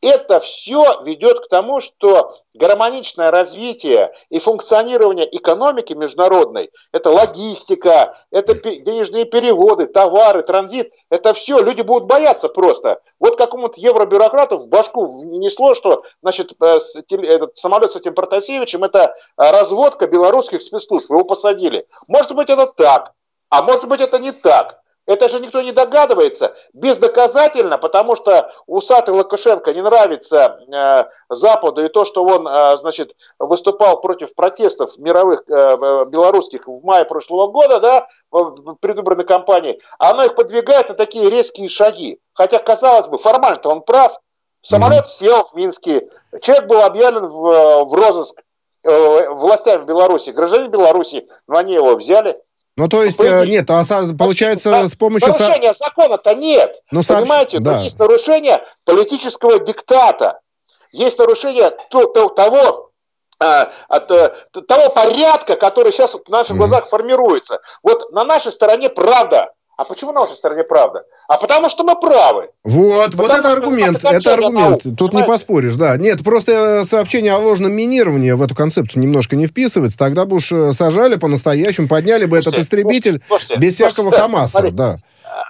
Это 0.00 0.38
все 0.38 1.02
ведет 1.02 1.40
к 1.40 1.48
тому, 1.48 1.80
что 1.80 2.32
гармоничное 2.54 3.32
развитие 3.32 4.12
и 4.30 4.38
функционирование 4.38 5.28
экономики 5.36 5.92
международной, 5.92 6.70
это 6.92 7.10
логистика, 7.10 8.16
это 8.30 8.54
денежные 8.54 9.24
переводы, 9.24 9.86
товары, 9.86 10.42
транзит, 10.42 10.92
это 11.10 11.32
все, 11.32 11.60
люди 11.60 11.82
будут 11.82 12.08
бояться 12.08 12.48
просто. 12.48 13.00
Вот 13.18 13.36
какому-то 13.36 13.80
евробюрократу 13.80 14.58
в 14.58 14.68
башку 14.68 15.24
несло, 15.24 15.74
что 15.74 16.00
значит, 16.22 16.52
э, 16.60 16.78
этот 17.10 17.56
самолет 17.56 17.90
с 17.90 17.96
этим 17.96 18.14
Протасевичем 18.14 18.84
это 18.84 19.14
э, 19.36 19.50
разводка 19.50 20.06
белорусских 20.06 20.62
спецслужб, 20.62 21.10
его 21.10 21.24
посадили. 21.24 21.86
Может 22.06 22.36
быть 22.36 22.50
это 22.50 22.66
так, 22.66 23.12
а 23.50 23.62
может 23.62 23.88
быть 23.88 24.00
это 24.00 24.20
не 24.20 24.30
так. 24.30 24.80
Это 25.08 25.26
же 25.30 25.40
никто 25.40 25.62
не 25.62 25.72
догадывается. 25.72 26.54
Бездоказательно, 26.74 27.78
потому 27.78 28.14
что 28.14 28.52
усатый 28.66 29.14
Лукашенко 29.14 29.72
не 29.72 29.80
нравится 29.80 30.60
э, 30.70 31.04
Западу 31.30 31.82
и 31.82 31.88
то, 31.88 32.04
что 32.04 32.22
он, 32.24 32.46
э, 32.46 32.76
значит, 32.76 33.16
выступал 33.38 34.02
против 34.02 34.34
протестов 34.34 34.98
мировых 34.98 35.44
э, 35.48 35.54
э, 35.54 36.10
белорусских 36.10 36.68
в 36.68 36.84
мае 36.84 37.06
прошлого 37.06 37.50
года, 37.50 37.80
да, 37.80 38.06
в 38.30 38.74
предвыборной 38.74 39.24
кампании, 39.24 39.78
оно 39.98 40.24
их 40.24 40.34
подвигает 40.34 40.90
на 40.90 40.94
такие 40.94 41.30
резкие 41.30 41.70
шаги. 41.70 42.20
Хотя, 42.34 42.58
казалось 42.58 43.08
бы, 43.08 43.16
формально-то 43.16 43.70
он 43.70 43.80
прав. 43.80 44.14
Самолет 44.60 45.04
mm-hmm. 45.04 45.08
сел 45.08 45.44
в 45.44 45.54
Минске, 45.54 46.06
человек 46.42 46.66
был 46.66 46.82
объявлен 46.82 47.24
в, 47.28 47.84
в 47.84 47.94
розыск 47.94 48.42
э, 48.84 49.30
властями 49.30 49.80
в 49.80 49.86
Беларуси, 49.86 50.30
гражданин 50.30 50.70
Беларуси, 50.70 51.26
но 51.46 51.56
они 51.56 51.72
его 51.72 51.96
взяли. 51.96 52.38
Ну, 52.78 52.86
то 52.88 53.02
есть, 53.02 53.18
э, 53.18 53.44
нет, 53.44 53.68
а 53.70 53.82
получается, 54.16 54.78
а, 54.78 54.86
с 54.86 54.94
помощью... 54.94 55.32
Нарушения 55.32 55.72
закона-то 55.72 56.32
нет. 56.36 56.76
Ну, 56.92 57.02
Понимаете, 57.02 57.58
да. 57.58 57.80
есть 57.80 57.98
нарушение 57.98 58.62
политического 58.84 59.58
диктата. 59.58 60.38
Есть 60.92 61.18
нарушение 61.18 61.76
того, 61.90 62.92
а, 63.40 63.72
от 63.88 64.08
э, 64.12 64.32
того 64.68 64.90
порядка, 64.90 65.56
который 65.56 65.90
сейчас 65.90 66.14
в 66.14 66.28
наших 66.28 66.54
mm-hmm. 66.54 66.58
глазах 66.58 66.88
формируется. 66.88 67.60
Вот 67.82 68.12
на 68.12 68.24
нашей 68.24 68.52
стороне 68.52 68.88
правда, 68.90 69.50
А 69.78 69.84
почему 69.84 70.10
на 70.10 70.22
вашей 70.22 70.34
стороне 70.34 70.64
правда? 70.64 71.04
А 71.28 71.38
потому 71.38 71.68
что 71.68 71.84
мы 71.84 71.94
правы. 71.94 72.50
Вот, 72.64 73.12
потому 73.12 73.28
вот 73.28 73.38
это 73.38 73.52
аргумент, 73.52 74.04
это 74.04 74.34
аргумент. 74.34 74.54
Наук, 74.54 74.82
Тут 74.82 75.12
понимаете? 75.12 75.16
не 75.16 75.24
поспоришь, 75.24 75.76
да. 75.76 75.96
Нет, 75.96 76.24
просто 76.24 76.82
сообщение 76.84 77.32
о 77.32 77.38
ложном 77.38 77.72
минировании 77.72 78.32
в 78.32 78.42
эту 78.42 78.56
концепцию 78.56 79.02
немножко 79.02 79.36
не 79.36 79.46
вписывается. 79.46 79.96
Тогда 79.96 80.26
бы 80.26 80.36
уж 80.36 80.50
э, 80.50 80.72
сажали 80.72 81.14
по-настоящему, 81.14 81.86
подняли 81.86 82.24
бы 82.24 82.42
слушайте, 82.42 82.50
этот 82.50 82.64
истребитель 82.64 83.22
слушайте, 83.28 83.54
без 83.60 83.76
слушайте, 83.76 84.02
всякого 84.02 84.10
Хамаса, 84.10 84.50
смотрите, 84.50 84.76
да. 84.76 84.96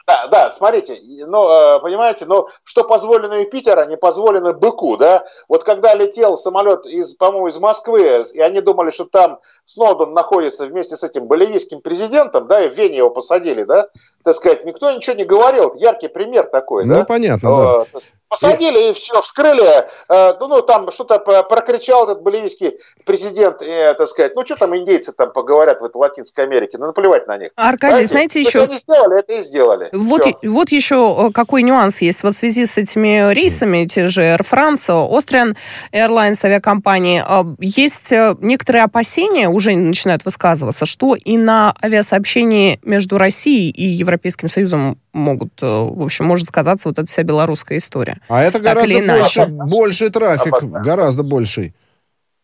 Да, 0.06 0.26
да, 0.26 0.52
смотрите, 0.52 0.98
ну, 1.26 1.48
э, 1.48 1.80
понимаете, 1.80 2.26
ну, 2.26 2.48
что 2.64 2.84
позволено 2.84 3.34
Юпитера, 3.34 3.86
не 3.86 3.96
позволено 3.96 4.52
быку, 4.52 4.96
да? 4.96 5.24
Вот 5.48 5.64
когда 5.64 5.94
летел 5.94 6.36
самолет, 6.36 6.86
из, 6.86 7.14
по-моему, 7.14 7.48
из 7.48 7.58
Москвы, 7.58 8.24
и 8.34 8.40
они 8.40 8.60
думали, 8.60 8.90
что 8.90 9.04
там 9.04 9.38
Сноуден 9.64 10.14
находится 10.14 10.66
вместе 10.66 10.96
с 10.96 11.04
этим 11.04 11.26
боливийским 11.26 11.80
президентом, 11.80 12.46
да, 12.48 12.64
и 12.64 12.70
в 12.70 12.74
Вене 12.74 12.98
его 12.98 13.10
посадили, 13.10 13.64
да, 13.64 13.88
так 14.24 14.34
сказать, 14.34 14.64
никто 14.64 14.90
ничего 14.90 15.16
не 15.16 15.24
говорил, 15.24 15.74
яркий 15.74 16.08
пример 16.08 16.46
такой, 16.46 16.84
ну, 16.84 16.94
да? 16.94 17.00
Ну, 17.00 17.06
понятно, 17.06 17.56
да. 17.56 18.00
Посадили 18.28 18.90
и 18.90 18.92
все, 18.92 19.22
вскрыли, 19.22 19.86
э, 20.10 20.34
ну 20.38 20.60
там 20.60 20.90
что-то 20.90 21.18
прокричал 21.18 22.04
этот 22.04 22.22
боливийский 22.22 22.78
президент, 23.06 23.62
э, 23.62 23.94
так 23.94 24.06
сказать, 24.06 24.34
ну 24.34 24.44
что 24.44 24.56
там 24.56 24.76
индейцы 24.76 25.12
там 25.12 25.32
поговорят 25.32 25.80
в 25.80 25.84
этой 25.84 25.96
Латинской 25.96 26.44
Америке, 26.44 26.76
ну 26.76 26.86
наплевать 26.86 27.26
на 27.26 27.38
них. 27.38 27.52
Аркадий, 27.56 28.06
Понимаете? 28.06 28.08
знаете 28.08 28.40
еще... 28.40 28.50
Что 28.50 28.62
они 28.64 28.76
сделали, 28.76 29.20
это 29.20 29.32
и 29.32 29.42
сделали. 29.42 29.88
Вот, 29.92 30.26
и, 30.26 30.48
вот 30.48 30.68
еще 30.70 31.28
э, 31.28 31.32
какой 31.32 31.62
нюанс 31.62 32.02
есть 32.02 32.22
вот 32.22 32.34
в 32.34 32.38
связи 32.38 32.66
с 32.66 32.76
этими 32.76 33.32
рейсами, 33.32 33.86
те 33.86 34.08
же 34.08 34.20
Air 34.20 34.40
France, 34.40 34.88
Austrian 34.88 35.56
Airlines 35.92 36.44
авиакомпании, 36.44 37.22
есть 37.60 38.10
некоторые 38.42 38.84
опасения, 38.84 39.48
уже 39.48 39.74
начинают 39.74 40.26
высказываться, 40.26 40.84
что 40.84 41.14
и 41.14 41.38
на 41.38 41.74
авиасообщении 41.82 42.78
между 42.82 43.16
Россией 43.16 43.70
и 43.70 44.04
Европейским 44.08 44.48
Союзом 44.48 44.98
могут, 45.12 45.60
в 45.60 46.02
общем, 46.02 46.24
может 46.24 46.48
сказаться 46.48 46.88
вот 46.88 46.98
эта 46.98 47.06
вся 47.06 47.22
белорусская 47.22 47.78
история. 47.78 48.20
А 48.28 48.42
это 48.42 48.58
гораздо 48.58 49.02
больше, 49.02 49.46
больше 49.46 50.10
трафик, 50.10 50.54
Однозначно. 50.54 50.80
гораздо 50.82 51.22
больший. 51.22 51.74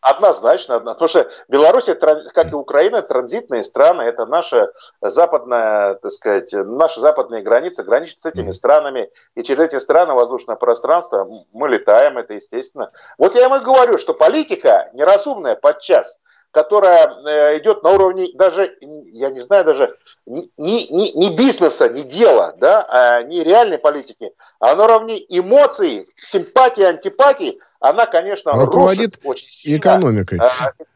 Однозначно, 0.00 0.77
однозначно. 0.77 0.92
Потому 0.92 1.09
что 1.09 1.31
Беларусь, 1.48 1.88
как 2.35 2.53
и 2.53 2.55
Украина, 2.55 3.00
транзитные 3.00 3.64
страны, 3.64 4.03
это 4.03 4.27
наша 4.27 4.70
западная, 5.00 5.94
так 5.94 6.12
сказать, 6.12 6.53
наши 6.53 7.00
западные 7.00 7.42
границы 7.42 7.85
граничат 7.85 8.20
с 8.20 8.27
этими 8.27 8.53
странами, 8.53 9.09
и 9.35 9.42
через 9.42 9.61
эти 9.61 9.79
страны 9.79 10.12
воздушное 10.12 10.57
пространство 10.57 11.27
мы 11.55 11.70
летаем, 11.70 12.18
это 12.18 12.35
естественно. 12.35 12.90
Вот 13.16 13.35
я 13.35 13.44
ему 13.44 13.57
и 13.57 13.61
говорю, 13.61 13.96
что 13.96 14.12
политика 14.12 14.90
неразумная 14.92 15.57
подчас– 15.57 16.18
которая 16.55 17.09
э, 17.09 17.59
идет 17.59 17.83
на 17.83 17.90
уровне 17.90 18.29
даже, 18.35 18.77
я 19.11 19.31
не 19.31 19.40
знаю, 19.40 19.64
даже 19.64 19.88
не, 20.25 20.49
не, 20.57 21.12
не 21.12 21.37
бизнеса, 21.37 21.88
не 21.88 22.05
дела, 22.05 22.55
да, 22.59 22.87
а 22.88 23.23
не 23.23 23.43
реальной 23.43 23.79
политики, 23.79 24.33
а 24.61 24.77
на 24.77 24.85
уровне 24.85 25.19
эмоций, 25.29 26.07
симпатии, 26.14 26.85
антипатии, 26.85 27.59
она, 27.81 28.07
конечно, 28.07 28.53
руководит 28.53 29.19
очень 29.25 29.51
сильно, 29.51 29.79
экономикой. 29.79 30.38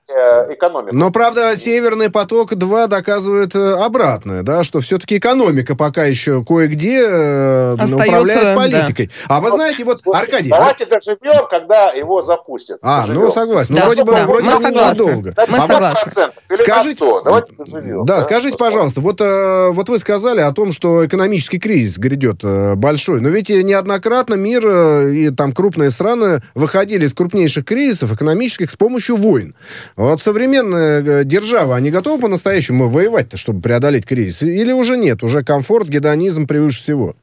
Э, 0.08 0.28
Э, 0.28 0.52
экономику. 0.52 0.96
Но, 0.96 1.10
правда, 1.10 1.56
Северный 1.56 2.10
поток-2 2.10 2.88
доказывает 2.88 3.54
э, 3.54 3.72
обратное, 3.74 4.42
да, 4.42 4.64
что 4.64 4.80
все-таки 4.80 5.18
экономика 5.18 5.76
пока 5.76 6.04
еще 6.04 6.44
кое-где 6.44 7.04
э, 7.06 7.72
Остается, 7.72 7.96
управляет 7.96 8.56
политикой. 8.56 9.10
Да. 9.28 9.36
А 9.36 9.40
вы 9.40 9.50
знаете, 9.50 9.84
вот, 9.84 10.00
вот 10.04 10.16
Аркадий... 10.16 10.50
Давайте 10.50 10.84
а... 10.84 10.94
доживем, 10.94 11.46
когда 11.48 11.92
его 11.92 12.22
запустят. 12.22 12.78
А, 12.82 13.02
доживем. 13.02 13.20
ну, 13.20 13.32
согласен. 13.32 13.74
Да, 13.74 13.80
ну, 13.80 13.86
вроде 13.86 14.04
бы, 14.04 14.12
да, 14.12 14.26
вроде 14.26 14.44
бы 14.46 14.70
недолго. 14.70 15.34
Мы 15.48 15.58
а 15.58 15.60
согласны. 15.60 16.12
Скажите, 16.54 17.04
давайте 17.24 17.52
доживем. 17.58 18.06
Да, 18.06 18.16
да, 18.16 18.22
скажите, 18.22 18.56
пожалуйста, 18.56 19.00
вот, 19.00 19.20
вот 19.20 19.88
вы 19.88 19.98
сказали 19.98 20.40
о 20.40 20.52
том, 20.52 20.72
что 20.72 21.06
экономический 21.06 21.58
кризис 21.58 21.98
грядет 21.98 22.42
большой, 22.76 23.20
но 23.20 23.28
ведь 23.28 23.50
неоднократно 23.50 24.34
мир 24.34 24.66
и 25.08 25.30
там 25.30 25.52
крупные 25.52 25.90
страны 25.90 26.40
выходили 26.54 27.04
из 27.04 27.14
крупнейших 27.14 27.64
кризисов 27.64 28.14
экономических 28.14 28.70
с 28.70 28.76
помощью 28.76 29.16
войн. 29.16 29.54
Вот 29.98 30.22
современная 30.22 31.02
э, 31.02 31.24
держава, 31.24 31.74
они 31.74 31.90
готовы 31.90 32.22
по-настоящему 32.22 32.88
воевать-то, 32.88 33.36
чтобы 33.36 33.60
преодолеть 33.60 34.06
кризис? 34.06 34.42
Или 34.44 34.70
уже 34.70 34.96
нет? 34.96 35.24
Уже 35.24 35.42
комфорт, 35.42 35.88
гедонизм 35.88 36.46
превыше 36.46 36.84
всего? 36.84 37.16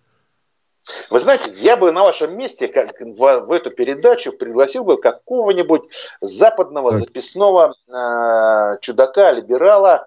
Вы 1.10 1.22
знаете, 1.22 1.52
я 1.62 1.78
бы 1.78 1.94
на 1.94 2.04
вашем 2.04 2.38
месте 2.38 2.68
как 2.68 2.90
в, 3.00 3.46
в 3.46 3.52
эту 3.54 3.72
передачу 3.72 4.34
пригласил 4.34 4.84
бы 4.84 5.00
какого-нибудь 5.00 5.84
западного 6.20 6.92
так. 6.92 7.00
записного 7.00 7.76
э, 7.88 8.78
чудака, 8.82 9.32
либерала, 9.32 10.06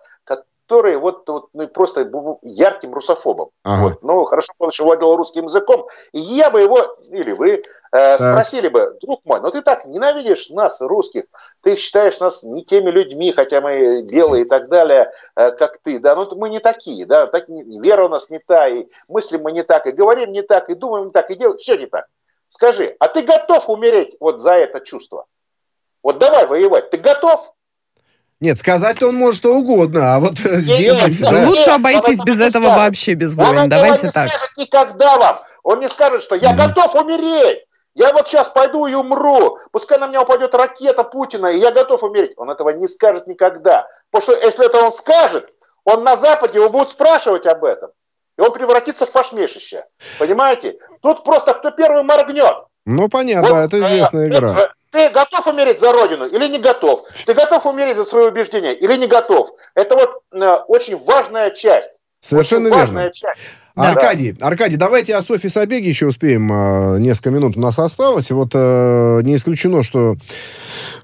который 0.69 0.97
вот, 0.97 1.27
вот 1.29 1.49
ну, 1.55 1.67
просто 1.69 2.05
был 2.05 2.41
ярким 2.43 2.93
русофобом. 2.93 3.49
Ага. 3.65 3.83
Вот. 3.83 4.03
Ну, 4.03 4.25
хорошо, 4.25 4.53
он 4.59 4.69
еще 4.69 4.85
владел 4.85 5.17
русским 5.17 5.45
языком. 5.45 5.87
И 6.13 6.21
я 6.21 6.51
бы 6.51 6.61
его, 6.61 6.85
или 7.11 7.33
вы, 7.33 7.63
э, 7.93 8.19
спросили 8.19 8.69
бы, 8.69 8.99
друг 9.01 9.25
мой, 9.25 9.41
ну 9.41 9.51
ты 9.51 9.63
так 9.63 9.87
ненавидишь 9.87 10.51
нас, 10.51 10.83
русских, 10.83 11.25
ты 11.63 11.75
считаешь 11.77 12.21
нас 12.21 12.43
не 12.43 12.65
теми 12.65 12.91
людьми, 12.91 13.33
хотя 13.33 13.63
мы 13.63 14.03
белые 14.03 14.45
и 14.45 14.49
так 14.49 14.69
далее, 14.69 15.11
э, 15.37 15.53
как 15.53 15.79
ты, 15.79 15.99
да, 15.99 16.15
ну 16.15 16.29
мы 16.37 16.51
не 16.51 16.61
такие, 16.61 17.07
да, 17.07 17.27
так, 17.27 17.49
вера 17.49 18.05
у 18.05 18.09
нас 18.09 18.29
не 18.29 18.39
та, 18.39 18.69
и 18.69 18.87
мыслим 19.09 19.41
мы 19.43 19.53
не 19.53 19.63
так, 19.63 19.87
и 19.87 19.93
говорим 19.93 20.33
не 20.33 20.43
так, 20.43 20.69
и 20.69 20.75
думаем 20.75 21.07
не 21.07 21.13
так, 21.13 21.31
и 21.31 21.35
делаем, 21.35 21.57
все 21.57 21.79
не 21.79 21.87
так. 21.87 22.07
Скажи, 22.51 22.95
а 23.01 23.09
ты 23.09 23.23
готов 23.23 23.71
умереть 23.71 24.17
вот 24.21 24.43
за 24.43 24.53
это 24.53 24.81
чувство? 24.81 25.25
Вот 26.03 26.19
давай 26.19 26.47
воевать, 26.47 26.91
ты 26.91 26.99
готов? 26.99 27.55
Нет, 28.41 28.59
сказать-то 28.59 29.09
он 29.09 29.17
может 29.17 29.37
что 29.37 29.55
угодно, 29.57 30.15
а 30.15 30.21
вот 30.21 30.39
нет, 30.45 30.61
сделать... 30.61 31.21
Нет, 31.21 31.31
да. 31.31 31.49
Лучше 31.49 31.71
обойтись 31.71 32.19
без 32.21 32.37
этого 32.41 32.65
скажет. 32.65 32.79
вообще, 32.79 33.15
без 33.15 33.35
войн. 33.35 33.59
Он 33.59 33.69
Давайте 33.69 34.07
не 34.07 34.13
так. 34.13 34.29
скажет 34.29 34.51
никогда 34.57 35.17
вам. 35.17 35.37
Он 35.65 35.81
не 35.81 35.89
скажет, 35.89 36.23
что 36.23 36.37
я 36.37 36.55
готов 36.55 36.95
умереть. 36.95 37.65
Я 37.95 38.13
вот 38.13 38.29
сейчас 38.29 38.49
пойду 38.49 38.87
и 38.87 38.95
умру. 38.95 39.59
Пускай 39.73 39.99
на 39.99 40.07
меня 40.07 40.23
упадет 40.23 40.55
ракета 40.55 41.03
Путина, 41.03 41.49
и 41.49 41.59
я 41.59 41.73
готов 41.73 42.05
умереть. 42.05 42.35
Он 42.37 42.49
этого 42.49 42.71
не 42.71 42.87
скажет 42.87 43.27
никогда. 43.27 43.89
Потому 44.11 44.23
что 44.37 44.47
если 44.47 44.67
это 44.67 44.85
он 44.85 44.93
скажет, 44.93 45.45
он 45.85 46.05
на 46.05 46.15
Западе 46.15 46.61
его 46.61 46.69
будут 46.69 46.91
спрашивать 46.91 47.45
об 47.47 47.65
этом. 47.65 47.91
И 48.39 48.41
он 48.41 48.53
превратится 48.53 49.05
в 49.05 49.11
фашмешище. 49.11 49.85
Понимаете? 50.21 50.79
Тут 51.03 51.25
просто 51.25 51.55
кто 51.55 51.73
первый 51.73 52.05
моргнет. 52.05 52.55
Ну, 52.87 53.09
понятно, 53.09 53.55
вот, 53.55 53.65
это 53.65 53.81
известная 53.81 54.27
э, 54.27 54.29
игра. 54.29 54.71
Ты 54.91 55.11
готов 55.11 55.47
умереть 55.47 55.81
за 55.81 55.93
Родину 55.93 56.27
или 56.27 56.49
не 56.49 56.59
готов? 56.59 57.05
Ты 57.27 57.35
готов 57.35 57.67
умереть 57.67 57.97
за 57.97 58.05
свои 58.05 58.27
убеждения 58.27 58.73
или 58.73 58.97
не 58.97 59.07
готов? 59.07 59.51
Это 59.75 59.95
вот 59.95 60.23
э, 60.33 60.55
очень 60.69 60.97
важная 60.97 61.51
часть. 61.51 62.01
Совершенно 62.21 62.69
очень 62.69 62.79
верно. 62.79 63.11
Часть. 63.11 63.41
Да. 63.79 63.91
Аркадий, 63.91 64.35
Аркадий, 64.41 64.77
давайте 64.77 65.15
о 65.15 65.23
Софье 65.23 65.49
Сабеге 65.49 65.89
еще 65.89 66.07
успеем. 66.07 66.51
Э, 66.53 66.99
несколько 66.99 67.31
минут 67.31 67.57
у 67.57 67.61
нас 67.61 67.79
осталось. 67.79 68.29
И 68.31 68.33
вот 68.35 68.51
э, 68.53 69.21
не 69.23 69.37
исключено, 69.37 69.85
что 69.85 70.17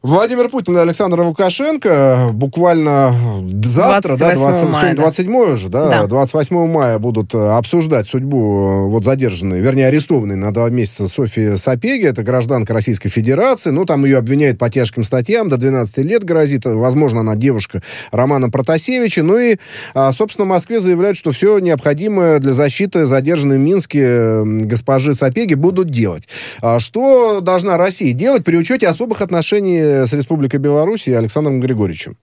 Владимир 0.02 0.48
Путин 0.48 0.76
и 0.76 0.80
Александр 0.80 1.20
Лукашенко 1.20 2.30
буквально 2.32 3.14
завтра, 3.62 4.16
да, 4.16 4.34
20, 4.34 4.68
мая, 4.70 4.94
27 4.96 5.32
да. 5.32 5.52
уже, 5.52 5.68
да, 5.68 5.88
да, 5.88 6.06
28 6.06 6.66
мая 6.66 6.98
будут 6.98 7.32
э, 7.34 7.38
обсуждать 7.38 8.08
судьбу 8.08 8.38
э, 8.38 8.88
вот 8.88 9.04
задержанной, 9.04 9.60
вернее, 9.60 9.86
арестованной 9.86 10.34
на 10.34 10.52
два 10.52 10.68
месяца 10.68 11.06
Софьи 11.06 11.56
Сапеги. 11.56 12.06
Это 12.06 12.24
гражданка 12.24 12.74
Российской 12.74 13.08
Федерации. 13.08 13.70
Ну, 13.70 13.84
там 13.84 14.04
ее 14.04 14.18
обвиняют 14.18 14.58
по 14.58 14.68
тяжким 14.68 15.04
статьям. 15.04 15.48
До 15.48 15.58
12 15.58 15.98
лет 15.98 16.24
грозит. 16.24 16.64
Возможно, 16.64 17.20
она 17.20 17.36
девушка 17.36 17.82
Романа 18.10 18.50
Протасевича. 18.50 19.22
Ну 19.22 19.38
и, 19.38 19.58
а, 19.94 20.10
собственно, 20.10 20.44
в 20.44 20.48
Москве 20.48 20.80
заявляют, 20.80 21.16
что 21.16 21.30
все 21.30 21.60
необходимое 21.60 22.40
для 22.40 22.52
защиты 22.64 23.04
задержанной 23.04 23.58
в 23.58 23.60
Минске 23.60 24.42
госпожи 24.44 25.12
Сапеги 25.12 25.54
будут 25.54 25.90
делать. 25.90 26.26
А 26.62 26.80
что 26.80 27.40
должна 27.40 27.76
Россия 27.76 28.14
делать 28.14 28.42
при 28.42 28.56
учете 28.56 28.88
особых 28.88 29.20
отношений 29.20 30.06
с 30.06 30.12
Республикой 30.14 30.60
Беларусь 30.60 31.06
и 31.06 31.12
Александром 31.12 31.60
Григорьевичем? 31.60 32.16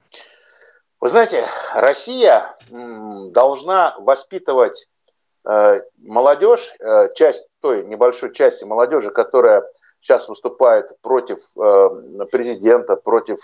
Вы 0.99 1.09
знаете, 1.09 1.43
Россия 1.75 2.55
должна 2.71 3.95
воспитывать 3.99 4.87
э, 5.47 5.81
молодежь, 6.01 6.73
э, 6.79 7.09
часть 7.13 7.47
той 7.61 7.85
небольшой 7.85 8.33
части 8.33 8.65
молодежи, 8.65 9.11
которая 9.11 9.63
сейчас 10.01 10.27
выступает 10.27 10.99
против 11.01 11.37
э, 11.55 11.89
президента, 12.31 12.95
против 12.97 13.37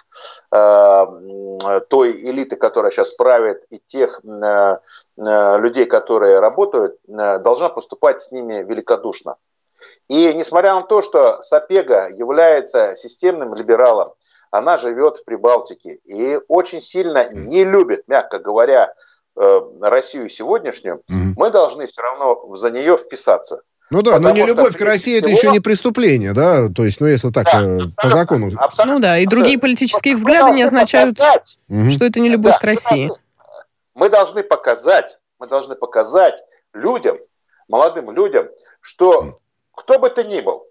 э, 0.52 1.80
той 1.90 2.12
элиты, 2.12 2.56
которая 2.56 2.92
сейчас 2.92 3.12
правит, 3.12 3.64
и 3.70 3.80
тех 3.80 4.22
э, 4.26 4.78
людей, 5.16 5.86
которые 5.86 6.40
работают, 6.40 6.98
должна 7.08 7.70
поступать 7.70 8.22
с 8.22 8.32
ними 8.32 8.64
великодушно. 8.64 9.36
И 10.08 10.34
несмотря 10.34 10.74
на 10.76 10.82
то, 10.82 11.02
что 11.02 11.42
Сапега 11.44 12.10
является 12.10 12.96
системным 12.96 13.54
либералом, 13.54 14.10
она 14.50 14.78
живет 14.78 15.18
в 15.18 15.26
Прибалтике 15.26 16.00
и 16.06 16.40
очень 16.48 16.82
сильно 16.82 17.28
не 17.32 17.64
любит, 17.64 18.08
мягко 18.08 18.40
говоря, 18.40 18.94
Россию 19.36 20.30
сегодняшнюю, 20.30 20.96
угу. 20.96 21.34
мы 21.36 21.52
должны 21.52 21.86
все 21.86 22.02
равно 22.02 22.56
за 22.56 22.72
нее 22.72 22.98
вписаться. 22.98 23.62
Ну 23.90 24.02
да, 24.02 24.14
Потому 24.14 24.30
но 24.30 24.42
не 24.42 24.46
любовь 24.46 24.76
к 24.76 24.82
России 24.82 25.18
всего... 25.18 25.28
это 25.28 25.30
еще 25.30 25.50
не 25.50 25.60
преступление, 25.62 26.34
да? 26.34 26.68
То 26.70 26.84
есть, 26.84 27.00
ну 27.00 27.08
если 27.08 27.30
так, 27.32 27.46
да, 27.46 27.64
э, 27.64 27.80
по 27.96 28.10
закону. 28.10 28.52
Абсолютно. 28.58 28.94
Ну 28.96 29.00
да, 29.00 29.18
и 29.18 29.26
другие 29.26 29.58
политические 29.58 30.16
взгляды 30.16 30.52
не 30.52 30.64
означают, 30.64 31.18
показать, 31.18 31.60
что 31.92 32.06
это 32.06 32.20
не 32.20 32.30
любовь 32.30 32.54
да, 32.54 32.60
к 32.60 32.64
России. 32.64 33.12
Мы 33.96 34.10
должны 34.10 34.44
показать, 34.44 35.20
мы 35.40 35.48
должны 35.48 35.76
показать 35.76 36.36
людям, 36.74 37.18
молодым 37.70 38.12
людям, 38.12 38.48
что 38.82 39.40
кто 39.74 40.00
бы 40.00 40.10
ты 40.10 40.26
ни 40.26 40.42
был, 40.42 40.66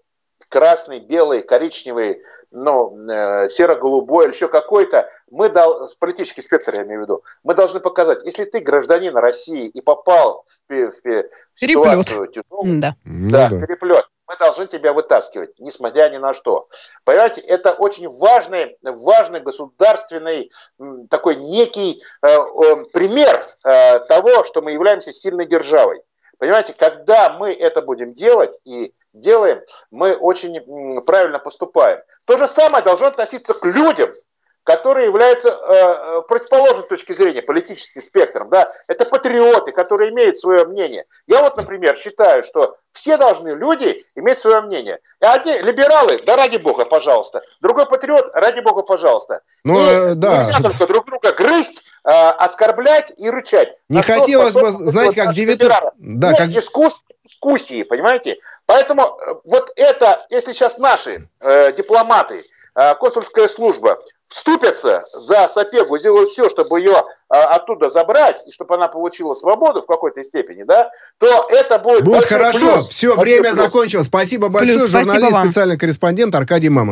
красный, 0.49 0.99
белый, 0.99 1.41
коричневый, 1.41 2.21
ну, 2.51 2.97
э, 3.09 3.49
серо-голубой 3.49 4.25
или 4.25 4.33
еще 4.33 4.47
какой-то, 4.47 5.09
мы 5.29 5.49
дал, 5.49 5.87
политический 5.99 6.41
спектр 6.41 6.75
я 6.75 6.83
имею 6.83 7.01
в 7.01 7.03
виду, 7.03 7.23
мы 7.43 7.55
должны 7.55 7.79
показать, 7.79 8.25
если 8.25 8.45
ты 8.45 8.59
гражданин 8.59 9.15
России 9.15 9.67
и 9.67 9.81
попал 9.81 10.45
в, 10.69 10.73
в, 10.73 11.03
в 11.03 11.25
ситуацию 11.53 12.27
тяжелую, 12.27 12.81
да, 12.81 12.95
да, 13.05 13.49
да, 13.49 13.59
переплет, 13.59 14.05
мы 14.27 14.35
должны 14.37 14.67
тебя 14.67 14.93
вытаскивать, 14.93 15.57
несмотря 15.57 16.09
ни 16.09 16.17
на 16.17 16.33
что. 16.33 16.67
Понимаете, 17.05 17.41
это 17.41 17.73
очень 17.73 18.09
важный, 18.09 18.77
важный 18.81 19.39
государственный 19.39 20.51
такой 21.09 21.37
некий 21.37 22.03
э, 22.21 22.27
э, 22.27 22.83
пример 22.91 23.45
э, 23.63 23.99
того, 24.01 24.43
что 24.43 24.61
мы 24.61 24.73
являемся 24.73 25.13
сильной 25.13 25.45
державой. 25.45 26.01
Понимаете, 26.37 26.73
когда 26.73 27.29
мы 27.33 27.51
это 27.51 27.81
будем 27.81 28.13
делать 28.13 28.57
и 28.63 28.93
делаем, 29.13 29.61
мы 29.89 30.15
очень 30.15 31.01
правильно 31.03 31.39
поступаем. 31.39 32.01
То 32.25 32.37
же 32.37 32.47
самое 32.47 32.83
должно 32.83 33.07
относиться 33.07 33.53
к 33.53 33.65
людям, 33.65 34.09
которые 34.67 35.05
являются 35.05 35.47
э, 35.47 35.53
э, 35.53 36.21
противоположной 36.27 36.85
точки 36.85 37.13
зрения 37.13 37.41
политическим 37.41 38.01
спектром. 38.01 38.49
Да? 38.49 38.67
Это 38.89 39.05
патриоты, 39.05 39.71
которые 39.71 40.11
имеют 40.11 40.37
свое 40.37 40.65
мнение. 40.65 41.05
Я 41.25 41.41
вот, 41.41 41.55
например, 41.55 41.97
считаю, 41.97 42.43
что 42.43 42.75
все 42.91 43.15
должны 43.15 43.49
люди 43.49 44.03
иметь 44.15 44.39
свое 44.39 44.59
мнение. 44.59 44.99
И 45.21 45.25
одни 45.25 45.57
либералы, 45.59 46.19
да 46.25 46.35
ради 46.35 46.57
бога, 46.57 46.83
пожалуйста. 46.83 47.39
Другой 47.61 47.85
патриот, 47.85 48.25
ради 48.33 48.59
бога, 48.59 48.81
пожалуйста. 48.81 49.39
Ну, 49.63 50.11
и 50.11 50.15
да. 50.15 50.43
Нельзя 50.43 50.59
только 50.59 50.85
друг 50.85 51.05
друга 51.05 51.31
грызть, 51.31 51.83
э, 52.05 52.09
оскорблять 52.11 53.13
и 53.15 53.29
рычать. 53.29 53.69
Не 53.87 54.01
хотелось 54.01 54.53
бы, 54.53 54.69
знаете, 54.69 55.15
как 55.15 55.31
19... 55.33 55.93
Да, 55.97 56.33
как... 56.33 56.49
Дискуссии, 56.49 56.99
дискуссии, 57.23 57.83
понимаете? 57.83 58.35
Поэтому 58.65 59.03
э, 59.03 59.35
вот 59.45 59.71
это, 59.77 60.25
если 60.29 60.51
сейчас 60.51 60.77
наши 60.77 61.29
э, 61.39 61.71
дипломаты, 61.71 62.39
э, 62.39 62.56
консульская 62.99 63.47
служба 63.47 63.97
вступятся 64.27 65.03
за 65.13 65.47
Сапегу, 65.47 65.97
сделают 65.97 66.29
все, 66.29 66.49
чтобы 66.49 66.79
ее 66.79 67.03
а, 67.29 67.43
оттуда 67.55 67.89
забрать, 67.89 68.43
и 68.45 68.51
чтобы 68.51 68.75
она 68.75 68.87
получила 68.87 69.33
свободу 69.33 69.81
в 69.81 69.87
какой-то 69.87 70.23
степени, 70.23 70.63
да, 70.63 70.91
то 71.17 71.47
это 71.49 71.79
будет... 71.79 72.03
Будет 72.03 72.25
хорошо. 72.25 72.73
Плюс. 72.73 72.89
Все, 72.89 73.15
время 73.15 73.53
плюс. 73.53 73.55
закончилось. 73.55 74.07
Спасибо 74.07 74.49
большое. 74.49 74.79
Плюс, 74.79 74.91
Журналист, 74.91 75.27
спасибо 75.27 75.49
специальный 75.49 75.77
корреспондент 75.77 76.35
Аркадий 76.35 76.69
Мамон. 76.69 76.85